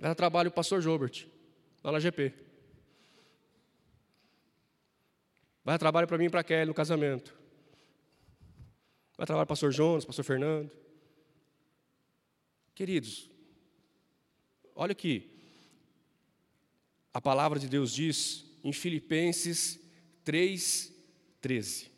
Ela 0.00 0.14
trabalha 0.14 0.48
o 0.48 0.52
pastor 0.52 0.80
Jobert, 0.80 1.26
lá 1.84 1.92
na 1.92 2.00
GP. 2.00 2.47
Vai 5.68 5.76
trabalho 5.76 6.08
para 6.08 6.16
mim 6.16 6.24
e 6.24 6.30
para 6.30 6.42
Kelly 6.42 6.64
no 6.64 6.72
casamento. 6.72 7.38
Vai 9.18 9.26
trabalhar 9.26 9.44
o 9.44 9.46
pastor 9.46 9.70
Jonas, 9.70 10.02
pastor 10.02 10.24
Fernando. 10.24 10.70
Queridos, 12.74 13.28
olha 14.74 14.92
aqui. 14.92 15.30
A 17.12 17.20
palavra 17.20 17.58
de 17.58 17.68
Deus 17.68 17.92
diz 17.92 18.46
em 18.64 18.72
Filipenses 18.72 19.78
3, 20.24 20.90
13. 21.42 21.90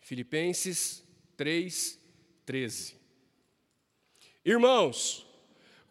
Filipenses 0.00 1.04
3, 1.36 1.98
13. 2.46 2.96
Irmãos, 4.46 5.26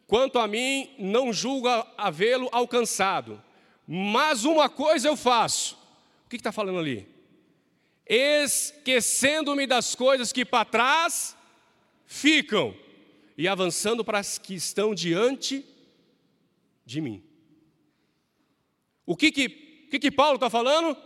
quanto 0.07 0.39
a 0.39 0.47
mim, 0.47 0.95
não 0.97 1.31
julgo 1.31 1.67
havê-lo 1.95 2.49
alcançado, 2.51 3.39
mas 3.87 4.43
uma 4.43 4.67
coisa 4.67 5.07
eu 5.07 5.15
faço. 5.15 5.75
O 6.25 6.29
que 6.29 6.35
está 6.35 6.51
falando 6.51 6.79
ali? 6.79 7.07
Esquecendo-me 8.05 9.65
das 9.65 9.95
coisas 9.95 10.33
que 10.33 10.43
para 10.43 10.65
trás 10.65 11.37
ficam 12.05 12.75
e 13.37 13.47
avançando 13.47 14.03
para 14.03 14.19
as 14.19 14.37
que 14.37 14.53
estão 14.53 14.93
diante 14.93 15.65
de 16.85 16.99
mim. 16.99 17.23
O 19.05 19.15
que 19.15 19.31
que, 19.31 19.47
que, 19.47 19.99
que 19.99 20.11
Paulo 20.11 20.35
está 20.35 20.49
falando? 20.49 20.97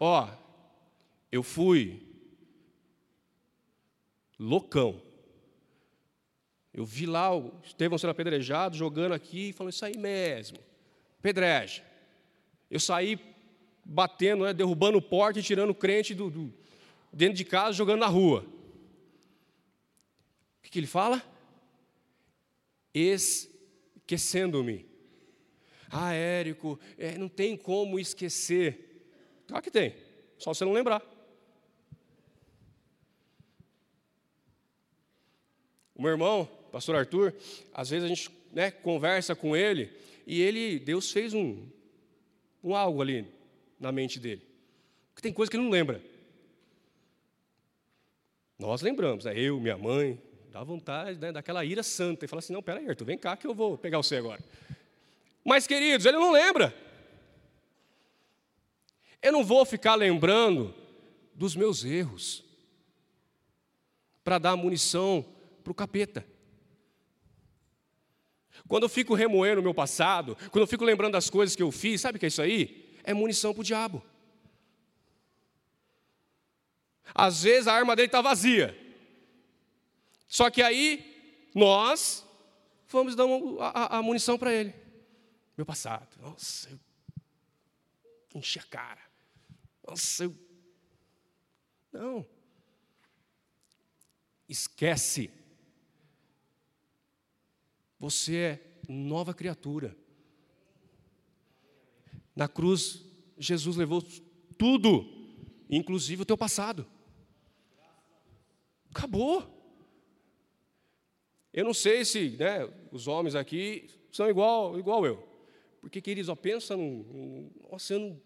Ó, 0.00 0.26
eu 1.30 1.42
fui 1.42 2.02
loucão. 4.38 5.02
Eu 6.72 6.86
vi 6.86 7.04
lá 7.04 7.34
o 7.36 7.60
Estevão 7.62 7.98
sendo 7.98 8.10
apedrejado, 8.10 8.76
jogando 8.76 9.12
aqui, 9.12 9.52
falando 9.52 9.72
isso 9.72 9.84
aí 9.84 9.98
mesmo 9.98 10.58
pedreja. 11.22 11.82
Eu 12.70 12.78
saí 12.80 13.18
batendo, 13.84 14.44
né, 14.44 14.52
derrubando 14.52 15.00
porta 15.00 15.40
e 15.40 15.42
tirando 15.42 15.74
crente 15.74 16.14
do, 16.14 16.30
do, 16.30 16.52
dentro 17.12 17.36
de 17.36 17.44
casa, 17.44 17.72
jogando 17.72 18.00
na 18.00 18.06
rua. 18.06 18.44
O 20.58 20.62
que, 20.62 20.70
que 20.70 20.78
ele 20.78 20.86
fala? 20.86 21.22
Esquecendo-me. 22.92 24.86
Ah, 25.90 26.12
Érico, 26.12 26.78
é, 26.98 27.16
não 27.16 27.28
tem 27.28 27.56
como 27.56 27.98
esquecer. 27.98 29.06
Claro 29.46 29.64
que 29.64 29.70
tem, 29.70 29.96
só 30.38 30.52
você 30.52 30.66
não 30.66 30.72
lembrar. 30.72 31.02
O 35.94 36.02
meu 36.02 36.10
irmão, 36.10 36.44
pastor 36.70 36.94
Arthur, 36.94 37.34
às 37.72 37.88
vezes 37.88 38.04
a 38.04 38.08
gente 38.08 38.30
né, 38.52 38.70
conversa 38.70 39.34
com 39.34 39.56
ele 39.56 39.90
e 40.28 40.42
ele, 40.42 40.78
Deus 40.78 41.10
fez 41.10 41.32
um, 41.32 41.66
um 42.62 42.76
algo 42.76 43.00
ali 43.00 43.26
na 43.80 43.90
mente 43.90 44.20
dele. 44.20 44.46
Porque 45.08 45.22
tem 45.22 45.32
coisa 45.32 45.50
que 45.50 45.56
ele 45.56 45.64
não 45.64 45.70
lembra. 45.70 46.02
Nós 48.58 48.82
lembramos, 48.82 49.24
né? 49.24 49.32
eu, 49.34 49.58
minha 49.58 49.78
mãe, 49.78 50.20
dá 50.50 50.62
vontade 50.62 51.18
né, 51.18 51.32
daquela 51.32 51.64
ira 51.64 51.82
santa. 51.82 52.26
E 52.26 52.28
fala 52.28 52.40
assim: 52.40 52.52
não, 52.52 52.62
peraí, 52.62 52.86
Arthur, 52.86 53.06
vem 53.06 53.16
cá 53.16 53.38
que 53.38 53.46
eu 53.46 53.54
vou 53.54 53.78
pegar 53.78 53.96
você 53.96 54.16
agora. 54.16 54.44
Mas, 55.42 55.66
queridos, 55.66 56.04
ele 56.04 56.18
não 56.18 56.30
lembra. 56.30 56.74
Eu 59.22 59.32
não 59.32 59.42
vou 59.42 59.64
ficar 59.64 59.94
lembrando 59.94 60.74
dos 61.34 61.56
meus 61.56 61.86
erros 61.86 62.44
para 64.22 64.36
dar 64.36 64.56
munição 64.56 65.24
para 65.64 65.70
o 65.70 65.74
capeta. 65.74 66.26
Quando 68.68 68.82
eu 68.82 68.88
fico 68.88 69.14
remoendo 69.14 69.60
o 69.60 69.64
meu 69.64 69.74
passado, 69.74 70.36
quando 70.50 70.60
eu 70.60 70.66
fico 70.66 70.84
lembrando 70.84 71.14
das 71.14 71.30
coisas 71.30 71.56
que 71.56 71.62
eu 71.62 71.72
fiz, 71.72 72.02
sabe 72.02 72.16
o 72.16 72.20
que 72.20 72.26
é 72.26 72.28
isso 72.28 72.42
aí? 72.42 72.94
É 73.02 73.14
munição 73.14 73.54
para 73.54 73.62
o 73.62 73.64
diabo. 73.64 74.04
Às 77.14 77.42
vezes 77.42 77.66
a 77.66 77.72
arma 77.72 77.96
dele 77.96 78.06
está 78.06 78.20
vazia. 78.20 78.78
Só 80.28 80.50
que 80.50 80.60
aí 80.60 81.50
nós 81.54 82.26
vamos 82.88 83.16
dar 83.16 83.24
a, 83.60 83.98
a, 83.98 84.02
munição 84.02 84.38
para 84.38 84.52
ele. 84.52 84.74
Meu 85.56 85.64
passado. 85.64 86.06
Nossa, 86.20 86.68
eu 86.70 86.78
enchi 88.34 88.58
a 88.58 88.62
cara. 88.64 89.00
Nossa, 89.86 90.24
eu. 90.24 90.36
Não. 91.90 92.26
Esquece. 94.46 95.30
Você 97.98 98.36
é 98.36 98.60
nova 98.88 99.34
criatura. 99.34 99.96
Na 102.34 102.48
cruz, 102.48 103.04
Jesus 103.36 103.76
levou 103.76 104.02
tudo, 104.56 105.04
inclusive 105.68 106.22
o 106.22 106.26
teu 106.26 106.36
passado. 106.36 106.86
Acabou. 108.90 109.54
Eu 111.52 111.64
não 111.64 111.74
sei 111.74 112.04
se 112.04 112.30
né, 112.30 112.68
os 112.92 113.08
homens 113.08 113.34
aqui 113.34 113.88
são 114.12 114.28
igual, 114.28 114.78
igual 114.78 115.04
eu. 115.04 115.26
Porque, 115.80 116.00
queridos, 116.00 116.28
ó, 116.28 116.34
pensa 116.34 116.76
num. 116.76 117.50
Nossa, 117.70 117.94
eu 117.94 118.00
não, 118.00 118.22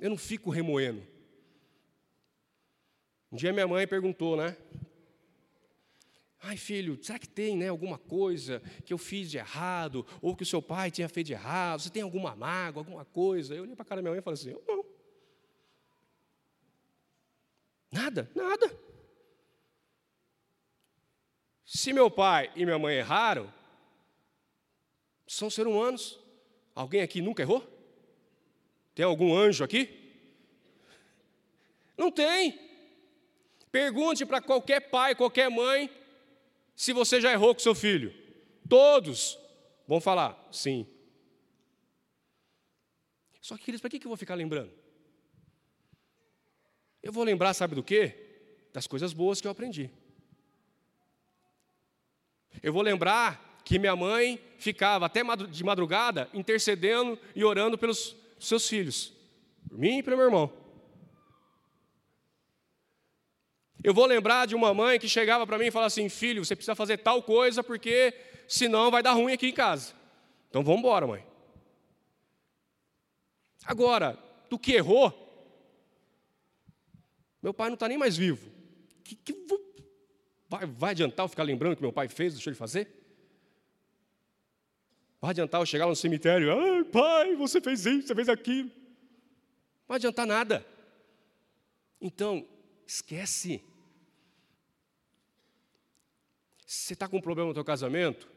eu 0.00 0.10
não 0.10 0.16
fico 0.16 0.50
remoendo. 0.50 1.02
Um 3.32 3.36
dia 3.36 3.52
minha 3.52 3.66
mãe 3.66 3.86
perguntou, 3.86 4.36
né? 4.36 4.56
Ai, 6.42 6.56
filho, 6.56 6.98
será 7.02 7.18
que 7.18 7.28
tem 7.28 7.54
né, 7.56 7.68
alguma 7.68 7.98
coisa 7.98 8.62
que 8.84 8.92
eu 8.92 8.98
fiz 8.98 9.30
de 9.30 9.36
errado, 9.36 10.06
ou 10.22 10.34
que 10.34 10.42
o 10.42 10.46
seu 10.46 10.62
pai 10.62 10.90
tinha 10.90 11.08
feito 11.08 11.26
de 11.26 11.32
errado? 11.34 11.80
Você 11.80 11.90
tem 11.90 12.02
alguma 12.02 12.34
mágoa, 12.34 12.80
alguma 12.80 13.04
coisa? 13.04 13.54
Eu 13.54 13.64
olhei 13.64 13.76
para 13.76 13.82
a 13.82 13.86
cara 13.86 14.00
da 14.00 14.02
minha 14.02 14.12
mãe 14.12 14.20
e 14.20 14.22
falei 14.22 14.40
assim: 14.40 14.56
não. 14.66 14.84
Nada, 17.92 18.30
nada. 18.34 18.78
Se 21.64 21.92
meu 21.92 22.10
pai 22.10 22.50
e 22.56 22.64
minha 22.64 22.78
mãe 22.78 22.96
erraram, 22.96 23.52
são 25.26 25.50
seres 25.50 25.70
humanos. 25.70 26.18
Alguém 26.74 27.02
aqui 27.02 27.20
nunca 27.20 27.42
errou? 27.42 27.64
Tem 28.94 29.04
algum 29.04 29.36
anjo 29.36 29.62
aqui? 29.62 29.88
Não 31.96 32.10
tem. 32.10 32.58
Pergunte 33.70 34.24
para 34.24 34.40
qualquer 34.40 34.80
pai, 34.90 35.14
qualquer 35.14 35.50
mãe, 35.50 35.90
se 36.80 36.94
você 36.94 37.20
já 37.20 37.30
errou 37.30 37.54
com 37.54 37.60
seu 37.60 37.74
filho? 37.74 38.10
Todos 38.66 39.38
vão 39.86 40.00
falar 40.00 40.48
sim. 40.50 40.86
Só 43.38 43.54
que, 43.54 43.64
queridos, 43.64 43.82
para 43.82 43.90
que 43.90 43.98
eu 43.98 44.08
vou 44.08 44.16
ficar 44.16 44.34
lembrando? 44.34 44.72
Eu 47.02 47.12
vou 47.12 47.22
lembrar, 47.22 47.52
sabe 47.52 47.74
do 47.74 47.82
quê? 47.82 48.66
Das 48.72 48.86
coisas 48.86 49.12
boas 49.12 49.42
que 49.42 49.46
eu 49.46 49.50
aprendi. 49.50 49.90
Eu 52.62 52.72
vou 52.72 52.80
lembrar 52.80 53.60
que 53.62 53.78
minha 53.78 53.94
mãe 53.94 54.42
ficava 54.56 55.04
até 55.04 55.20
de 55.50 55.62
madrugada 55.62 56.30
intercedendo 56.32 57.18
e 57.36 57.44
orando 57.44 57.76
pelos 57.76 58.16
seus 58.38 58.66
filhos, 58.66 59.12
por 59.68 59.76
mim 59.76 59.98
e 59.98 60.02
pelo 60.02 60.16
meu 60.16 60.24
irmão. 60.24 60.59
Eu 63.82 63.94
vou 63.94 64.06
lembrar 64.06 64.46
de 64.46 64.54
uma 64.54 64.74
mãe 64.74 64.98
que 64.98 65.08
chegava 65.08 65.46
para 65.46 65.58
mim 65.58 65.66
e 65.66 65.70
falava 65.70 65.86
assim: 65.86 66.08
filho, 66.08 66.44
você 66.44 66.54
precisa 66.54 66.74
fazer 66.74 66.98
tal 66.98 67.22
coisa 67.22 67.62
porque 67.62 68.14
senão 68.46 68.90
vai 68.90 69.02
dar 69.02 69.12
ruim 69.12 69.32
aqui 69.32 69.48
em 69.48 69.54
casa. 69.54 69.94
Então 70.48 70.62
vamos 70.62 70.80
embora, 70.80 71.06
mãe. 71.06 71.24
Agora, 73.64 74.18
do 74.48 74.58
que 74.58 74.72
errou, 74.72 75.14
meu 77.42 77.54
pai 77.54 77.68
não 77.68 77.74
está 77.74 77.88
nem 77.88 77.96
mais 77.96 78.16
vivo. 78.16 78.50
Que, 79.04 79.14
que. 79.14 79.46
Vai, 80.48 80.66
vai 80.66 80.90
adiantar 80.90 81.24
eu 81.24 81.28
ficar 81.28 81.44
lembrando 81.44 81.76
que 81.76 81.82
meu 81.82 81.92
pai 81.92 82.08
fez, 82.08 82.34
deixou 82.34 82.50
ele 82.50 82.58
fazer? 82.58 82.88
Vai 85.20 85.30
adiantar 85.30 85.60
eu 85.60 85.66
chegar 85.66 85.86
no 85.86 85.94
cemitério, 85.94 86.52
ai 86.52 86.84
pai, 86.84 87.36
você 87.36 87.60
fez 87.60 87.86
isso, 87.86 88.08
você 88.08 88.14
fez 88.14 88.28
aquilo. 88.28 88.68
Não 88.68 89.86
vai 89.88 89.96
adiantar 89.96 90.26
nada. 90.26 90.66
Então, 92.00 92.46
esquece. 92.86 93.62
Você 96.70 96.92
está 96.92 97.08
com 97.08 97.16
um 97.16 97.20
problema 97.20 97.48
no 97.48 97.54
teu 97.54 97.64
casamento? 97.64 98.28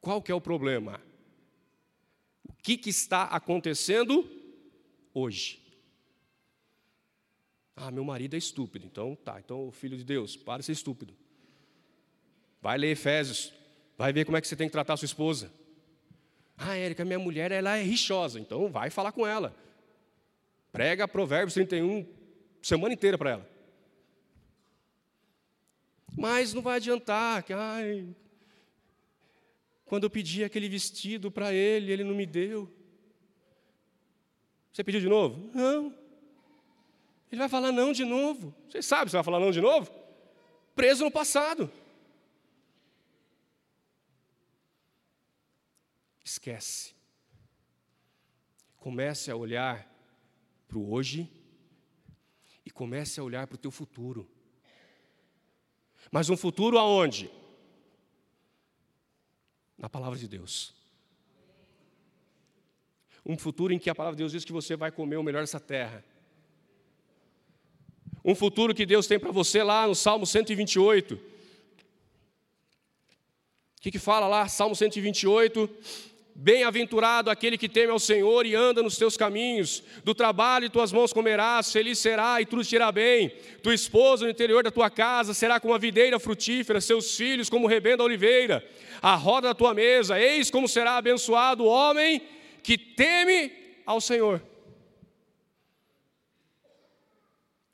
Qual 0.00 0.22
que 0.22 0.30
é 0.30 0.34
o 0.34 0.40
problema? 0.40 1.02
O 2.48 2.52
que, 2.62 2.78
que 2.78 2.88
está 2.88 3.24
acontecendo 3.24 4.24
hoje? 5.12 5.60
Ah, 7.74 7.90
meu 7.90 8.04
marido 8.04 8.34
é 8.34 8.38
estúpido. 8.38 8.86
Então, 8.86 9.16
tá. 9.16 9.40
Então, 9.40 9.72
filho 9.72 9.96
de 9.96 10.04
Deus, 10.04 10.36
para 10.36 10.60
de 10.60 10.66
ser 10.66 10.72
estúpido. 10.72 11.16
Vai 12.62 12.78
ler 12.78 12.92
Efésios. 12.92 13.52
Vai 13.98 14.12
ver 14.12 14.24
como 14.24 14.36
é 14.36 14.40
que 14.40 14.46
você 14.46 14.54
tem 14.54 14.68
que 14.68 14.72
tratar 14.72 14.92
a 14.92 14.96
sua 14.96 15.06
esposa. 15.06 15.52
Ah, 16.56 16.76
Érica, 16.76 17.04
minha 17.04 17.18
mulher, 17.18 17.50
ela 17.50 17.76
é 17.76 17.82
rixosa. 17.82 18.38
Então, 18.38 18.70
vai 18.70 18.88
falar 18.88 19.10
com 19.10 19.26
ela. 19.26 19.52
Prega 20.70 21.08
Provérbios 21.08 21.54
31 21.54 22.06
semana 22.62 22.94
inteira 22.94 23.18
para 23.18 23.30
ela. 23.30 23.55
Mas 26.16 26.54
não 26.54 26.62
vai 26.62 26.76
adiantar. 26.76 27.42
Que, 27.42 27.52
ai, 27.52 28.08
quando 29.84 30.04
eu 30.04 30.10
pedi 30.10 30.42
aquele 30.42 30.68
vestido 30.68 31.30
para 31.30 31.52
ele, 31.52 31.92
ele 31.92 32.04
não 32.04 32.14
me 32.14 32.26
deu. 32.26 32.72
Você 34.72 34.82
pediu 34.82 35.00
de 35.00 35.08
novo? 35.08 35.50
Não. 35.54 35.94
Ele 37.30 37.38
vai 37.38 37.48
falar 37.48 37.72
não 37.72 37.92
de 37.92 38.04
novo. 38.04 38.54
Você 38.68 38.82
sabe 38.82 39.10
se 39.10 39.16
vai 39.16 39.24
falar 39.24 39.40
não 39.40 39.50
de 39.50 39.60
novo? 39.60 39.90
Preso 40.74 41.04
no 41.04 41.10
passado. 41.10 41.70
Esquece. 46.24 46.94
Comece 48.76 49.30
a 49.30 49.36
olhar 49.36 49.88
para 50.68 50.78
o 50.78 50.92
hoje 50.92 51.30
e 52.64 52.70
comece 52.70 53.20
a 53.20 53.22
olhar 53.22 53.46
para 53.46 53.54
o 53.54 53.58
teu 53.58 53.70
futuro. 53.70 54.28
Mas 56.16 56.30
um 56.30 56.36
futuro 56.36 56.78
aonde? 56.78 57.30
Na 59.76 59.86
palavra 59.86 60.18
de 60.18 60.26
Deus. 60.26 60.74
Um 63.22 63.36
futuro 63.36 63.70
em 63.74 63.78
que 63.78 63.90
a 63.90 63.94
palavra 63.94 64.16
de 64.16 64.22
Deus 64.22 64.32
diz 64.32 64.42
que 64.42 64.50
você 64.50 64.76
vai 64.76 64.90
comer 64.90 65.18
o 65.18 65.22
melhor 65.22 65.42
dessa 65.42 65.60
terra 65.60 66.02
um 68.24 68.34
futuro 68.34 68.74
que 68.74 68.86
Deus 68.86 69.06
tem 69.06 69.20
para 69.20 69.30
você 69.30 69.62
lá 69.62 69.86
no 69.86 69.94
Salmo 69.94 70.26
128. 70.26 71.14
O 71.14 71.20
que, 73.80 73.92
que 73.92 73.98
fala 74.00 74.26
lá, 74.26 74.48
Salmo 74.48 74.74
128? 74.74 75.70
Bem-aventurado 76.38 77.30
aquele 77.30 77.56
que 77.56 77.66
teme 77.66 77.90
ao 77.90 77.98
Senhor 77.98 78.44
e 78.44 78.54
anda 78.54 78.82
nos 78.82 78.98
teus 78.98 79.16
caminhos. 79.16 79.82
Do 80.04 80.14
trabalho 80.14 80.68
tuas 80.68 80.92
mãos 80.92 81.10
comerás, 81.10 81.72
feliz 81.72 81.98
será 81.98 82.42
e 82.42 82.44
tudo 82.44 82.62
te 82.62 82.74
irá 82.74 82.92
bem. 82.92 83.30
Tua 83.62 83.72
esposa 83.72 84.26
no 84.26 84.30
interior 84.30 84.62
da 84.62 84.70
tua 84.70 84.90
casa 84.90 85.32
será 85.32 85.58
como 85.58 85.72
a 85.72 85.78
videira 85.78 86.20
frutífera, 86.20 86.78
seus 86.78 87.16
filhos 87.16 87.48
como 87.48 87.64
o 87.64 87.68
rebento 87.68 87.98
da 87.98 88.04
oliveira. 88.04 88.62
A 89.00 89.14
roda 89.14 89.48
da 89.48 89.54
tua 89.54 89.72
mesa, 89.72 90.20
eis 90.20 90.50
como 90.50 90.68
será 90.68 90.98
abençoado 90.98 91.64
o 91.64 91.68
homem 91.68 92.20
que 92.62 92.76
teme 92.76 93.50
ao 93.86 93.98
Senhor. 93.98 94.42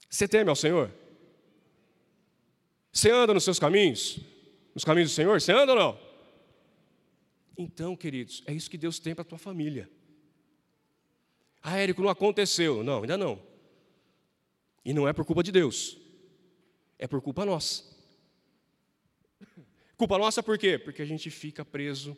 Você 0.08 0.28
teme 0.28 0.50
ao 0.50 0.56
Senhor? 0.56 0.88
Você 2.92 3.10
anda 3.10 3.34
nos 3.34 3.42
seus 3.42 3.58
caminhos? 3.58 4.20
Nos 4.72 4.84
caminhos 4.84 5.10
do 5.10 5.14
Senhor? 5.14 5.40
Você 5.40 5.50
anda 5.50 5.72
ou 5.72 5.78
não? 5.78 6.11
Então, 7.56 7.96
queridos, 7.96 8.42
é 8.46 8.52
isso 8.52 8.70
que 8.70 8.78
Deus 8.78 8.98
tem 8.98 9.14
para 9.14 9.22
a 9.22 9.26
tua 9.26 9.38
família. 9.38 9.90
Ah, 11.62 11.78
Érico, 11.78 12.02
não 12.02 12.08
aconteceu. 12.08 12.82
Não, 12.82 13.02
ainda 13.02 13.16
não. 13.16 13.40
E 14.84 14.92
não 14.92 15.06
é 15.06 15.12
por 15.12 15.24
culpa 15.24 15.42
de 15.42 15.52
Deus. 15.52 15.96
É 16.98 17.06
por 17.06 17.20
culpa 17.20 17.44
nossa. 17.44 17.84
Culpa 19.96 20.18
nossa 20.18 20.42
por 20.42 20.58
quê? 20.58 20.78
Porque 20.78 21.02
a 21.02 21.04
gente 21.04 21.30
fica 21.30 21.64
preso 21.64 22.16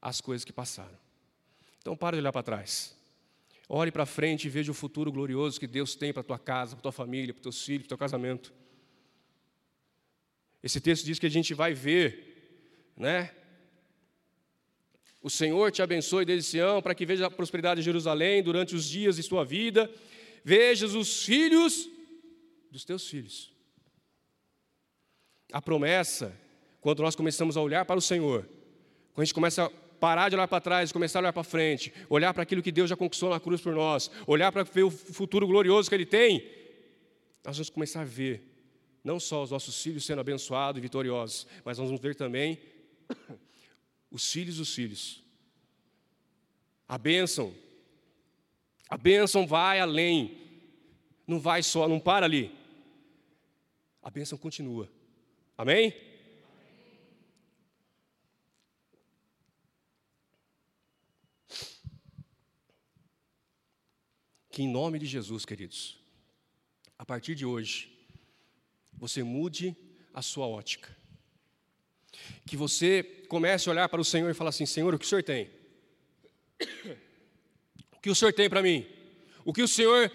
às 0.00 0.20
coisas 0.20 0.44
que 0.44 0.52
passaram. 0.52 0.98
Então, 1.78 1.96
para 1.96 2.16
de 2.16 2.20
olhar 2.20 2.32
para 2.32 2.42
trás. 2.42 2.94
Olhe 3.68 3.90
para 3.90 4.04
frente 4.04 4.46
e 4.46 4.50
veja 4.50 4.70
o 4.70 4.74
futuro 4.74 5.10
glorioso 5.10 5.58
que 5.58 5.66
Deus 5.66 5.94
tem 5.94 6.12
para 6.12 6.22
tua 6.22 6.38
casa, 6.38 6.76
para 6.76 6.82
tua 6.82 6.92
família, 6.92 7.32
para 7.32 7.42
teus 7.42 7.62
filhos, 7.64 7.82
para 7.82 7.86
o 7.86 7.88
teu 7.88 7.98
casamento. 7.98 8.52
Esse 10.62 10.80
texto 10.80 11.04
diz 11.04 11.18
que 11.18 11.26
a 11.26 11.30
gente 11.30 11.54
vai 11.54 11.72
ver, 11.72 12.92
né? 12.96 13.34
O 15.24 15.30
Senhor 15.30 15.72
te 15.72 15.80
abençoe 15.80 16.26
desde 16.26 16.50
Sião, 16.50 16.82
para 16.82 16.94
que 16.94 17.06
veja 17.06 17.24
a 17.24 17.30
prosperidade 17.30 17.80
de 17.80 17.84
Jerusalém 17.86 18.42
durante 18.42 18.74
os 18.74 18.84
dias 18.86 19.16
de 19.16 19.22
sua 19.22 19.42
vida. 19.42 19.90
Vejas 20.44 20.94
os 20.94 21.24
filhos 21.24 21.88
dos 22.70 22.84
teus 22.84 23.08
filhos. 23.08 23.50
A 25.50 25.62
promessa, 25.62 26.38
quando 26.78 27.02
nós 27.02 27.16
começamos 27.16 27.56
a 27.56 27.62
olhar 27.62 27.86
para 27.86 27.96
o 27.98 28.02
Senhor, 28.02 28.42
quando 29.14 29.22
a 29.22 29.24
gente 29.24 29.32
começa 29.32 29.72
parar 29.98 30.28
de 30.28 30.34
olhar 30.34 30.46
para 30.46 30.60
trás, 30.60 30.92
começar 30.92 31.20
a 31.20 31.22
olhar 31.22 31.32
para 31.32 31.42
frente, 31.42 31.90
olhar 32.10 32.34
para 32.34 32.42
aquilo 32.42 32.62
que 32.62 32.70
Deus 32.70 32.90
já 32.90 32.96
conquistou 32.96 33.30
na 33.30 33.40
cruz 33.40 33.62
por 33.62 33.74
nós, 33.74 34.10
olhar 34.26 34.52
para 34.52 34.62
ver 34.62 34.82
o 34.82 34.90
futuro 34.90 35.46
glorioso 35.46 35.88
que 35.88 35.94
Ele 35.94 36.04
tem, 36.04 36.46
nós 37.42 37.56
vamos 37.56 37.70
começar 37.70 38.02
a 38.02 38.04
ver 38.04 38.46
não 39.02 39.18
só 39.18 39.42
os 39.42 39.50
nossos 39.50 39.82
filhos 39.82 40.04
sendo 40.04 40.20
abençoados 40.20 40.78
e 40.78 40.82
vitoriosos, 40.82 41.46
mas 41.64 41.78
vamos 41.78 41.98
ver 41.98 42.14
também 42.14 42.60
os 44.14 44.30
filhos 44.30 44.58
dos 44.58 44.72
filhos. 44.72 45.20
A 46.86 46.96
bênção, 46.96 47.52
a 48.88 48.96
bênção 48.96 49.44
vai 49.44 49.80
além, 49.80 50.38
não 51.26 51.40
vai 51.40 51.64
só, 51.64 51.88
não 51.88 51.98
para 51.98 52.24
ali. 52.24 52.54
A 54.00 54.08
bênção 54.10 54.38
continua. 54.38 54.88
Amém? 55.58 55.92
que 64.48 64.62
em 64.62 64.68
nome 64.68 65.00
de 65.00 65.06
Jesus, 65.06 65.44
queridos, 65.44 65.98
a 66.96 67.04
partir 67.04 67.34
de 67.34 67.44
hoje, 67.44 67.92
você 68.92 69.20
mude 69.24 69.76
a 70.12 70.22
sua 70.22 70.46
ótica. 70.46 70.96
Que 72.46 72.56
você 72.56 73.02
comece 73.28 73.68
a 73.68 73.72
olhar 73.72 73.88
para 73.88 74.00
o 74.00 74.04
Senhor 74.04 74.30
e 74.30 74.34
falar 74.34 74.50
assim: 74.50 74.66
Senhor, 74.66 74.94
o 74.94 74.98
que 74.98 75.04
o 75.04 75.08
Senhor 75.08 75.22
tem? 75.22 75.50
O 77.92 78.00
que 78.00 78.10
o 78.10 78.14
Senhor 78.14 78.32
tem 78.32 78.48
para 78.48 78.62
mim? 78.62 78.86
O 79.44 79.52
que 79.52 79.62
o 79.62 79.68
Senhor 79.68 80.10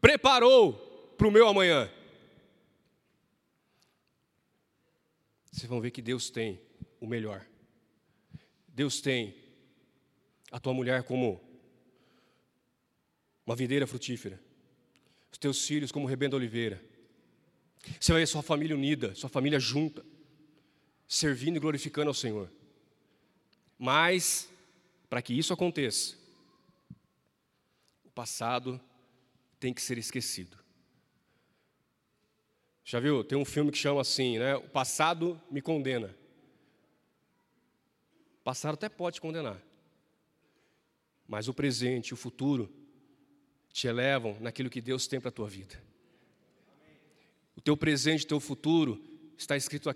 preparou 0.00 0.72
para 1.16 1.28
o 1.28 1.30
meu 1.30 1.46
amanhã? 1.48 1.90
Vocês 5.50 5.68
vão 5.68 5.80
ver 5.80 5.90
que 5.90 6.02
Deus 6.02 6.30
tem 6.30 6.60
o 7.00 7.06
melhor. 7.06 7.46
Deus 8.68 9.00
tem 9.00 9.36
a 10.50 10.58
tua 10.58 10.74
mulher 10.74 11.04
como 11.04 11.40
uma 13.46 13.54
videira 13.54 13.86
frutífera, 13.86 14.40
os 15.30 15.38
teus 15.38 15.64
filhos 15.66 15.92
como 15.92 16.06
rebento 16.06 16.34
oliveira. 16.34 16.82
Você 18.00 18.12
vai 18.12 18.22
ver 18.22 18.26
sua 18.26 18.42
família 18.42 18.74
unida, 18.74 19.14
sua 19.14 19.28
família 19.28 19.60
junta, 19.60 20.04
servindo 21.06 21.56
e 21.56 21.60
glorificando 21.60 22.08
ao 22.08 22.14
Senhor. 22.14 22.50
Mas, 23.78 24.48
para 25.08 25.22
que 25.22 25.32
isso 25.32 25.52
aconteça, 25.52 26.16
o 28.04 28.10
passado 28.10 28.80
tem 29.58 29.72
que 29.72 29.82
ser 29.82 29.98
esquecido. 29.98 30.58
Já 32.84 33.00
viu? 33.00 33.24
Tem 33.24 33.36
um 33.36 33.44
filme 33.44 33.72
que 33.72 33.78
chama 33.78 34.00
assim, 34.00 34.38
né? 34.38 34.56
O 34.56 34.68
passado 34.68 35.40
me 35.50 35.62
condena. 35.62 36.14
O 38.40 38.44
passado 38.44 38.74
até 38.74 38.88
pode 38.88 39.20
condenar. 39.20 39.60
Mas 41.26 41.48
o 41.48 41.54
presente, 41.54 42.12
o 42.12 42.16
futuro, 42.16 42.70
te 43.72 43.86
elevam 43.88 44.36
naquilo 44.38 44.68
que 44.68 44.80
Deus 44.82 45.06
tem 45.06 45.18
para 45.18 45.30
a 45.30 45.32
tua 45.32 45.48
vida. 45.48 45.82
O 47.56 47.60
teu 47.60 47.76
presente, 47.76 48.24
o 48.24 48.28
teu 48.28 48.40
futuro 48.40 49.02
está 49.38 49.56
escrito 49.56 49.88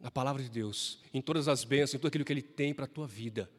na 0.00 0.10
palavra 0.10 0.42
de 0.42 0.48
Deus, 0.48 1.00
em 1.12 1.20
todas 1.20 1.48
as 1.48 1.64
bênçãos, 1.64 1.94
em 1.94 1.98
tudo 1.98 2.08
aquilo 2.08 2.24
que 2.24 2.32
Ele 2.32 2.42
tem 2.42 2.72
para 2.72 2.84
a 2.84 2.88
tua 2.88 3.06
vida. 3.06 3.50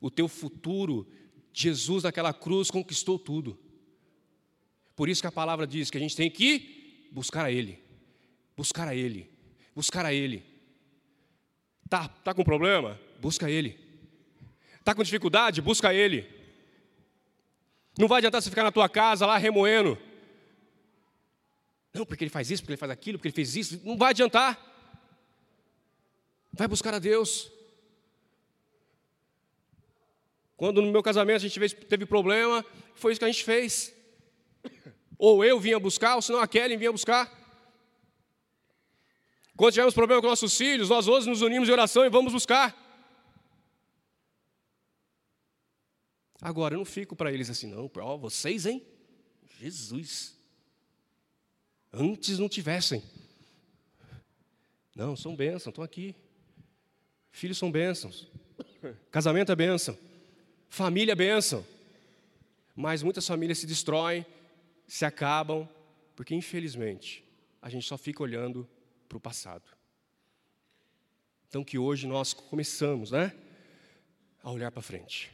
O 0.00 0.10
teu 0.10 0.28
futuro, 0.28 1.06
Jesus 1.52 2.04
naquela 2.04 2.32
cruz 2.32 2.70
conquistou 2.70 3.18
tudo. 3.18 3.58
Por 4.94 5.08
isso 5.08 5.20
que 5.20 5.26
a 5.26 5.32
palavra 5.32 5.66
diz 5.66 5.90
que 5.90 5.96
a 5.96 6.00
gente 6.00 6.16
tem 6.16 6.30
que 6.30 7.08
buscar 7.10 7.44
a 7.44 7.50
Ele, 7.50 7.78
buscar 8.56 8.86
a 8.86 8.94
Ele, 8.94 9.30
buscar 9.74 10.06
a 10.06 10.14
Ele. 10.14 10.44
Tá, 11.88 12.08
tá 12.08 12.32
com 12.32 12.44
problema? 12.44 12.98
Busca 13.20 13.50
Ele. 13.50 13.78
Tá 14.84 14.94
com 14.94 15.02
dificuldade? 15.02 15.60
Busca 15.60 15.92
Ele. 15.92 16.26
Não 17.98 18.08
vai 18.08 18.18
adiantar 18.18 18.40
você 18.40 18.50
ficar 18.50 18.62
na 18.62 18.72
tua 18.72 18.88
casa 18.88 19.26
lá 19.26 19.36
remoendo. 19.36 19.98
Não, 21.92 22.06
porque 22.06 22.24
ele 22.24 22.30
faz 22.30 22.50
isso, 22.50 22.62
porque 22.62 22.72
ele 22.72 22.78
faz 22.78 22.90
aquilo, 22.90 23.18
porque 23.18 23.28
ele 23.28 23.34
fez 23.34 23.54
isso. 23.54 23.80
Não 23.84 23.98
vai 23.98 24.10
adiantar. 24.10 24.71
Vai 26.52 26.68
buscar 26.68 26.94
a 26.94 26.98
Deus. 26.98 27.50
Quando 30.56 30.82
no 30.82 30.92
meu 30.92 31.02
casamento 31.02 31.44
a 31.44 31.48
gente 31.48 31.74
teve 31.74 32.06
problema, 32.06 32.64
foi 32.94 33.12
isso 33.12 33.18
que 33.18 33.24
a 33.24 33.30
gente 33.30 33.42
fez. 33.42 33.94
Ou 35.18 35.44
eu 35.44 35.58
vinha 35.58 35.78
buscar, 35.80 36.16
ou 36.16 36.22
senão 36.22 36.40
a 36.40 36.46
Kelly 36.46 36.76
vinha 36.76 36.92
buscar. 36.92 37.30
Quando 39.56 39.72
tivemos 39.72 39.94
problema 39.94 40.20
com 40.20 40.28
nossos 40.28 40.56
filhos, 40.56 40.88
nós 40.88 41.08
hoje 41.08 41.28
nos 41.28 41.42
unimos 41.42 41.68
em 41.68 41.72
oração 41.72 42.04
e 42.04 42.10
vamos 42.10 42.32
buscar. 42.32 42.76
Agora, 46.40 46.74
eu 46.74 46.78
não 46.78 46.84
fico 46.84 47.14
para 47.14 47.32
eles 47.32 47.48
assim, 47.48 47.68
não, 47.68 47.90
ó, 47.98 48.16
vocês, 48.16 48.66
hein? 48.66 48.84
Jesus. 49.58 50.36
Antes 51.92 52.38
não 52.38 52.48
tivessem. 52.48 53.02
Não, 54.94 55.14
são 55.14 55.36
bênçãos, 55.36 55.68
estão 55.68 55.84
aqui. 55.84 56.16
Filhos 57.32 57.58
são 57.58 57.72
bênçãos. 57.72 58.28
Casamento 59.10 59.50
é 59.50 59.56
bênção. 59.56 59.98
Família 60.68 61.12
é 61.12 61.16
bênção. 61.16 61.66
Mas 62.76 63.02
muitas 63.02 63.26
famílias 63.26 63.58
se 63.58 63.66
destroem, 63.66 64.24
se 64.86 65.04
acabam, 65.04 65.68
porque 66.14 66.34
infelizmente 66.34 67.24
a 67.60 67.68
gente 67.68 67.86
só 67.86 67.96
fica 67.96 68.22
olhando 68.22 68.68
para 69.08 69.18
o 69.18 69.20
passado. 69.20 69.64
Então 71.48 71.64
que 71.64 71.78
hoje 71.78 72.06
nós 72.06 72.32
começamos, 72.32 73.10
né, 73.10 73.34
a 74.42 74.50
olhar 74.50 74.70
para 74.70 74.82
frente. 74.82 75.32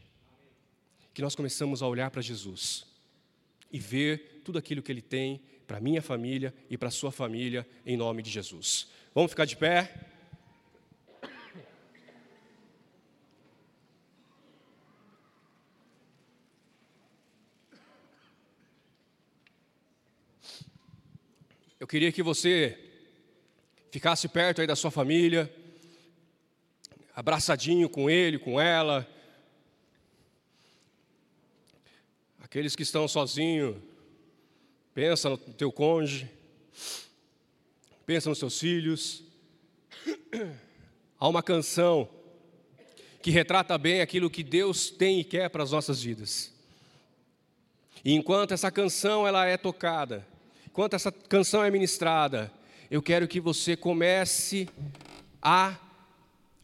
Que 1.14 1.22
nós 1.22 1.34
começamos 1.34 1.82
a 1.82 1.86
olhar 1.86 2.10
para 2.10 2.22
Jesus 2.22 2.86
e 3.72 3.78
ver 3.78 4.42
tudo 4.44 4.58
aquilo 4.58 4.82
que 4.82 4.90
Ele 4.90 5.02
tem 5.02 5.42
para 5.66 5.80
minha 5.80 6.00
família 6.00 6.54
e 6.70 6.78
para 6.78 6.90
sua 6.90 7.12
família, 7.12 7.68
em 7.84 7.96
nome 7.96 8.22
de 8.22 8.30
Jesus. 8.30 8.88
Vamos 9.14 9.30
ficar 9.30 9.44
de 9.44 9.56
pé? 9.56 10.17
Eu 21.88 21.90
queria 21.90 22.12
que 22.12 22.22
você 22.22 22.78
ficasse 23.90 24.28
perto 24.28 24.60
aí 24.60 24.66
da 24.66 24.76
sua 24.76 24.90
família, 24.90 25.50
abraçadinho 27.16 27.88
com 27.88 28.10
ele, 28.10 28.38
com 28.38 28.60
ela. 28.60 29.08
Aqueles 32.42 32.76
que 32.76 32.82
estão 32.82 33.08
sozinhos, 33.08 33.74
pensa 34.92 35.30
no 35.30 35.38
teu 35.38 35.72
cônjuge, 35.72 36.28
pensa 38.04 38.28
nos 38.28 38.38
seus 38.38 38.60
filhos. 38.60 39.24
Há 41.18 41.26
uma 41.26 41.42
canção 41.42 42.06
que 43.22 43.30
retrata 43.30 43.78
bem 43.78 44.02
aquilo 44.02 44.28
que 44.28 44.42
Deus 44.42 44.90
tem 44.90 45.20
e 45.20 45.24
quer 45.24 45.48
para 45.48 45.62
as 45.62 45.72
nossas 45.72 46.02
vidas. 46.02 46.52
E 48.04 48.12
enquanto 48.12 48.52
essa 48.52 48.70
canção 48.70 49.26
ela 49.26 49.46
é 49.46 49.56
tocada, 49.56 50.26
enquanto 50.78 50.94
essa 50.94 51.10
canção 51.10 51.64
é 51.64 51.72
ministrada, 51.72 52.52
eu 52.88 53.02
quero 53.02 53.26
que 53.26 53.40
você 53.40 53.76
comece 53.76 54.68
a 55.42 55.76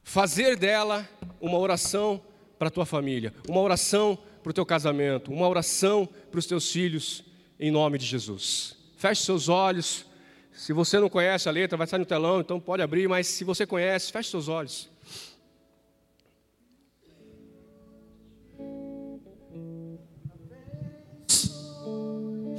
fazer 0.05 0.57
dela 0.57 1.09
uma 1.41 1.59
oração 1.59 2.23
para 2.57 2.69
a 2.69 2.71
tua 2.71 2.87
família, 2.87 3.35
uma 3.49 3.61
oração 3.61 4.17
para 4.41 4.51
o 4.51 4.53
teu 4.53 4.65
casamento, 4.65 5.33
uma 5.33 5.49
oração 5.49 6.09
para 6.31 6.39
os 6.39 6.47
teus 6.47 6.71
filhos, 6.71 7.25
em 7.59 7.73
nome 7.73 7.99
de 7.99 8.07
Jesus. 8.07 8.77
Feche 8.97 9.25
seus 9.25 9.49
olhos. 9.49 10.07
Se 10.53 10.73
você 10.73 11.01
não 11.01 11.09
conhece 11.09 11.49
a 11.49 11.53
letra, 11.53 11.77
vai 11.77 11.85
estar 11.85 11.99
no 11.99 12.07
telão, 12.07 12.39
então 12.39 12.61
pode 12.61 12.85
abrir, 12.85 13.09
mas 13.09 13.27
se 13.27 13.43
você 13.43 13.67
conhece, 13.67 14.13
feche 14.13 14.31
seus 14.31 14.47
olhos. 14.47 14.89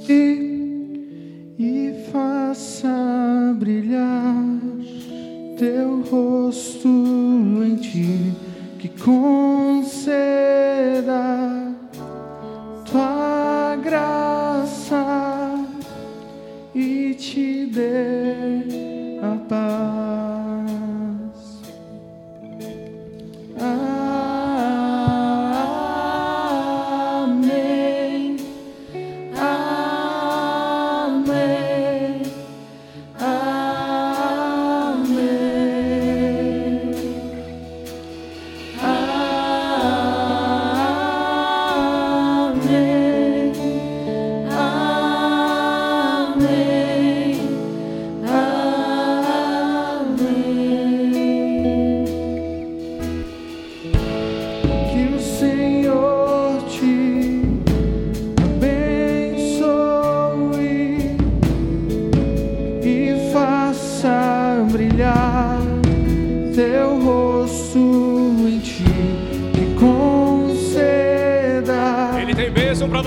e 0.06 0.65
faça 2.16 3.54
brilhar 3.58 4.42
teu 5.58 6.00
rosto 6.10 6.88
em 6.88 7.76
ti, 7.76 8.32
que 8.78 8.88
conceda 8.88 10.24
tua 12.90 13.76
graça 13.84 15.04
e 16.74 17.12
te 17.14 17.66
dê 17.66 18.85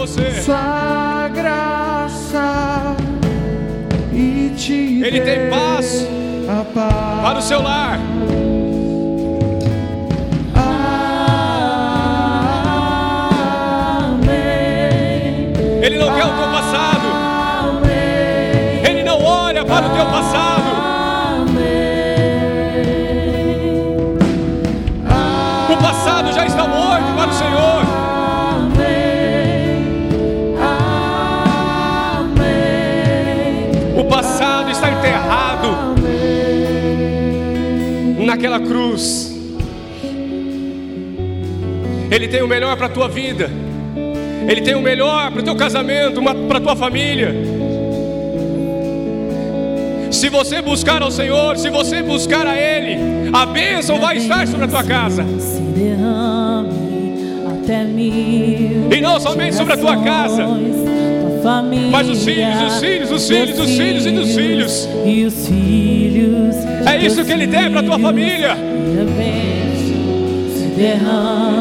você. 0.10 0.42
sua 0.42 1.30
graça 1.34 2.96
e 4.14 4.54
te 4.56 5.02
Ele 5.04 5.22
tem 5.22 5.50
paz 5.50 6.08
paz. 6.74 7.22
Para 7.22 7.40
o 7.40 7.42
seu 7.42 7.62
lar. 7.62 8.00
Amém. 14.16 15.54
Ele 15.82 15.98
não 16.00 16.14
quer 16.14 16.26
o 16.26 16.30
teu 16.30 16.48
passado. 16.52 17.08
Amém. 17.70 18.84
Ele 18.86 19.04
não 19.04 19.24
olha 19.24 19.66
para 19.66 19.88
o 19.88 19.90
teu 19.90 20.06
passado. 20.06 20.49
Naquela 38.30 38.60
cruz. 38.60 39.36
Ele 42.12 42.28
tem 42.28 42.44
o 42.44 42.48
melhor 42.48 42.78
para 42.78 42.86
a 42.86 42.90
tua 42.90 43.08
vida. 43.08 43.50
Ele 44.48 44.62
tem 44.62 44.76
o 44.76 44.82
melhor 44.82 45.32
para 45.32 45.42
o 45.42 45.44
teu 45.44 45.56
casamento, 45.56 46.22
para 46.48 46.58
a 46.58 46.62
tua 46.62 46.76
família. 46.76 47.34
Se 50.12 50.30
você 50.30 50.62
buscar 50.62 51.02
ao 51.02 51.12
Senhor, 51.12 51.58
se 51.58 51.70
você 51.70 52.02
buscar 52.04 52.46
a 52.46 52.56
Ele, 52.56 52.98
a 53.34 53.46
bênção 53.46 54.00
vai 54.00 54.18
estar 54.18 54.48
sobre 54.48 54.66
a 54.66 54.68
tua 54.68 54.84
casa. 54.84 55.24
E 58.92 59.02
não 59.02 59.20
somente 59.20 59.56
sobre 59.56 59.74
a 59.74 59.78
tua 59.78 60.04
casa, 60.04 60.46
família, 61.44 61.88
mas 61.92 62.10
os 62.10 62.24
filhos, 62.24 62.62
os 62.62 62.80
filhos, 62.80 63.12
os 63.12 63.28
filhos, 63.28 63.60
os 63.60 63.78
filhos 63.78 64.06
e 64.06 64.12
dos 64.12 64.36
filhos. 64.36 64.90
E 65.06 65.26
os 65.26 65.48
filhos. 65.48 66.56
É 66.86 66.98
isso 66.98 67.24
que 67.24 67.32
Ele 67.32 67.48
tem 67.48 67.70
para 67.72 67.80
a 67.80 67.84
tua 67.84 68.00
família. 68.00 68.58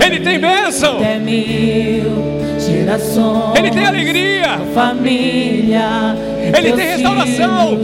Ele 0.05 0.21
tem 0.21 0.39
bênção, 0.39 0.97
até 0.97 1.19
mil 1.19 2.39
gerações. 2.61 3.59
Ele 3.59 3.71
tem 3.71 3.85
alegria, 3.87 4.59
família. 4.75 6.17
Ele 6.57 6.73
tem 6.73 6.87
restauração, 6.87 7.79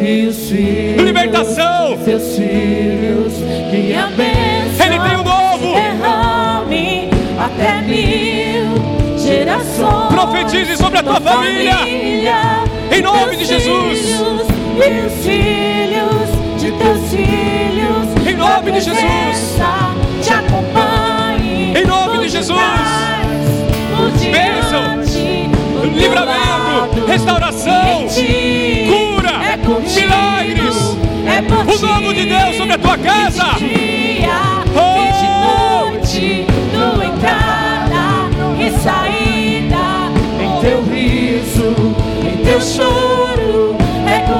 E 0.00 0.26
os 0.26 0.48
filhos. 0.50 1.02
libertação. 1.02 1.98
Seus 2.04 2.36
filhos. 2.36 3.32
Que 3.70 3.94
a 3.94 4.06
bênção 4.06 4.86
Ele 4.86 4.98
tem 4.98 5.16
o 5.16 5.24
novo. 5.24 5.74
derrame 5.74 7.10
até 7.38 7.82
mil 7.82 8.37
gerações. 9.48 10.08
Profetize 10.08 10.76
sobre 10.76 10.98
a 10.98 11.02
tua 11.02 11.20
família. 11.20 11.76
família, 11.78 12.34
Em 12.90 13.02
nome 13.02 13.36
de 13.36 13.44
Jesus. 13.44 14.00
teus 14.78 15.12
filhos, 15.24 16.60
de 16.60 16.72
teus 16.72 17.10
filhos. 17.10 18.26
Em 18.28 18.36
nome 18.36 18.72
de 18.72 18.80
Jesus. 18.80 19.56
Te 20.22 20.32
acompanhe. 20.32 21.74
Em 21.76 21.86
nome 21.86 22.18
de 22.24 22.28
Jesus. 22.28 22.58
Bênção, 24.30 25.00
livramento, 25.94 27.06
restauração, 27.06 28.06
cura, 28.06 29.32
é 29.44 29.56
milagres. 29.56 30.96
É 31.26 31.42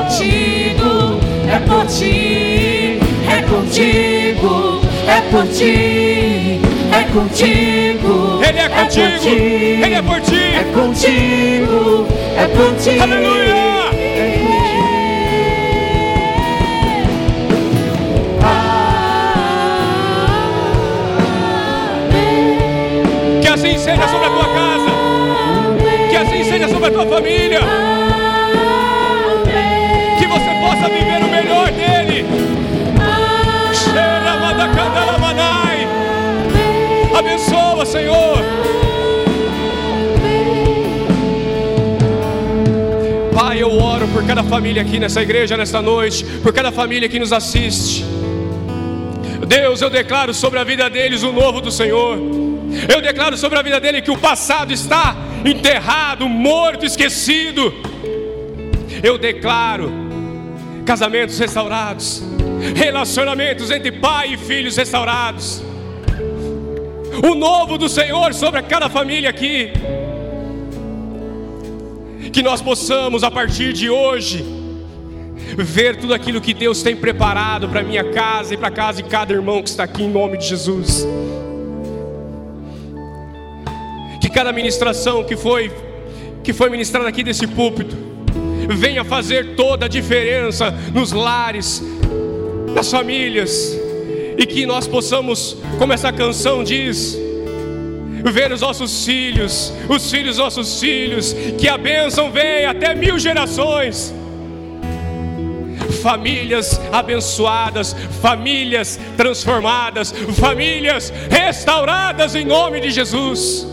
contigo, 0.09 1.21
é 1.47 1.59
por 1.69 1.87
ti, 1.87 2.99
é 3.29 3.43
contigo, 3.43 4.81
é 5.07 5.21
por 5.31 5.47
ti, 5.49 6.61
é 6.91 7.05
contigo, 7.13 8.41
Ele 8.43 8.59
é 8.59 8.69
por 8.71 8.83
contigo, 8.85 9.19
ti, 9.19 9.29
Ele 9.29 9.95
é 9.95 10.03
por 10.03 10.21
ti. 10.23 10.35
é 10.35 10.65
contigo, 10.73 12.07
é 12.39 12.49
por 12.49 12.75
ti. 12.77 12.99
Aleluia! 12.99 13.69
Que 23.43 23.49
assim 23.49 23.79
seja 23.79 24.09
sobre 24.09 24.27
a 24.27 24.31
tua 24.31 24.45
casa, 24.55 24.91
que 26.09 26.17
assim 26.17 26.45
seja 26.45 26.69
sobre 26.69 26.87
a 26.87 26.91
tua 26.91 27.07
família, 27.07 27.61
Senhor. 37.87 38.39
Pai, 43.35 43.63
eu 43.63 43.71
oro 43.71 44.09
por 44.09 44.27
cada 44.27 44.43
família 44.43 44.83
aqui 44.83 44.99
nessa 44.99 45.23
igreja, 45.23 45.57
nesta 45.57 45.81
noite, 45.81 46.25
por 46.43 46.53
cada 46.53 46.73
família 46.73 47.09
que 47.09 47.19
nos 47.19 47.33
assiste. 47.33 48.05
Deus, 49.47 49.81
eu 49.81 49.89
declaro 49.89 50.35
sobre 50.35 50.59
a 50.59 50.65
vida 50.65 50.91
deles 50.91 51.23
o 51.23 51.33
novo 51.33 51.61
do 51.61 51.71
Senhor. 51.71 52.19
Eu 52.93 53.01
declaro 53.01 53.37
sobre 53.37 53.59
a 53.59 53.63
vida 53.63 53.81
dele 53.81 54.03
que 54.03 54.11
o 54.11 54.19
passado 54.19 54.73
está 54.73 55.17
enterrado, 55.45 56.29
morto, 56.29 56.85
esquecido. 56.85 57.73
Eu 59.03 59.17
declaro 59.17 59.91
casamentos 60.85 61.39
restaurados, 61.39 62.23
relacionamentos 62.75 63.71
entre 63.71 63.93
pai 63.93 64.35
e 64.35 64.37
filhos 64.37 64.77
restaurados. 64.77 65.63
O 67.23 67.35
novo 67.35 67.77
do 67.77 67.89
Senhor 67.89 68.33
sobre 68.33 68.63
cada 68.63 68.89
família 68.89 69.31
aqui. 69.31 69.71
Que 72.33 72.43
nós 72.43 72.61
possamos, 72.61 73.25
a 73.25 73.31
partir 73.31 73.73
de 73.73 73.91
hoje, 73.91 74.45
ver 75.57 75.97
tudo 75.97 76.15
aquilo 76.15 76.41
que 76.41 76.55
Deus 76.55 76.83
tem 76.83 76.95
preparado 76.95 77.69
para 77.69 77.83
minha 77.83 78.05
casa 78.13 78.55
e 78.55 78.57
para 78.57 78.69
a 78.69 78.71
casa 78.73 79.03
de 79.03 79.09
cada 79.09 79.33
irmão 79.33 79.63
que 79.63 79.69
está 79.69 79.85
aqui 79.85 80.03
em 80.03 80.11
nome 80.11 80.39
de 80.39 80.47
Jesus. 80.47 81.07
Que 84.21 84.29
cada 84.29 84.53
ministração 84.53 85.25
que 85.25 85.37
foi 85.37 85.73
que 86.43 86.53
foi 86.53 86.71
ministrada 86.71 87.09
aqui 87.09 87.23
desse 87.23 87.47
púlpito 87.47 87.95
venha 88.71 89.05
fazer 89.05 89.55
toda 89.55 89.87
a 89.87 89.89
diferença 89.89 90.71
nos 90.95 91.13
lares, 91.13 91.83
nas 92.75 92.91
famílias, 92.91 93.78
e 94.39 94.47
que 94.47 94.65
nós 94.65 94.87
possamos, 94.87 95.57
como 95.79 95.93
essa 95.93 96.13
canção 96.13 96.63
diz, 96.63 97.19
ver 98.33 98.53
os 98.53 98.61
nossos 98.61 99.05
filhos, 99.05 99.73
os 99.89 100.09
filhos 100.09 100.37
dos 100.37 100.45
nossos 100.45 100.79
filhos, 100.79 101.35
que 101.59 101.69
a 101.69 101.77
bênção 101.77 102.31
venha 102.31 102.71
até 102.71 102.95
mil 102.95 103.19
gerações 103.19 104.15
famílias 106.03 106.81
abençoadas, 106.93 107.95
famílias 108.23 109.01
transformadas, 109.17 110.13
famílias 110.39 111.13
restauradas 111.29 112.37
em 112.37 112.45
nome 112.45 112.81
de 112.81 112.91
Jesus. 112.91 113.67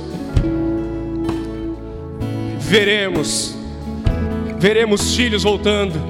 Veremos, 2.59 3.55
veremos 4.57 5.16
filhos 5.16 5.43
voltando, 5.43 6.01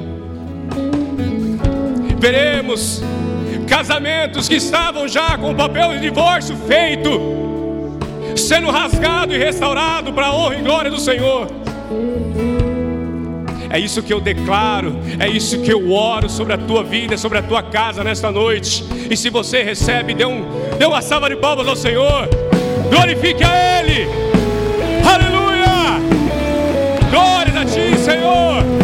veremos 2.17 3.03
casamentos 3.65 4.47
que 4.47 4.55
estavam 4.55 5.07
já 5.07 5.37
com 5.37 5.51
o 5.51 5.55
papel 5.55 5.93
de 5.93 5.99
divórcio 5.99 6.55
feito, 6.67 7.09
sendo 8.35 8.69
rasgado 8.69 9.33
e 9.33 9.37
restaurado 9.37 10.13
para 10.13 10.27
a 10.27 10.35
honra 10.35 10.55
e 10.55 10.61
glória 10.61 10.91
do 10.91 10.99
Senhor. 10.99 11.47
É 13.69 13.79
isso 13.79 14.01
que 14.01 14.13
eu 14.13 14.21
declaro, 14.21 14.95
é 15.19 15.27
isso 15.27 15.59
que 15.59 15.71
eu 15.71 15.91
oro 15.91 16.29
sobre 16.29 16.53
a 16.53 16.57
tua 16.57 16.83
vida, 16.83 17.17
sobre 17.17 17.39
a 17.39 17.41
tua 17.41 17.61
casa 17.61 18.03
nesta 18.03 18.31
noite. 18.31 18.85
E 19.09 19.17
se 19.17 19.29
você 19.29 19.63
recebe, 19.63 20.13
dê, 20.13 20.25
um, 20.25 20.45
dê 20.77 20.85
uma 20.85 21.01
salva 21.01 21.29
de 21.29 21.35
palmas 21.35 21.67
ao 21.67 21.75
Senhor, 21.75 22.29
glorifique 22.89 23.43
a 23.43 23.81
Ele, 23.81 24.07
aleluia, 25.03 25.99
glória 27.11 27.61
a 27.61 27.65
Ti, 27.65 27.97
Senhor. 27.97 28.74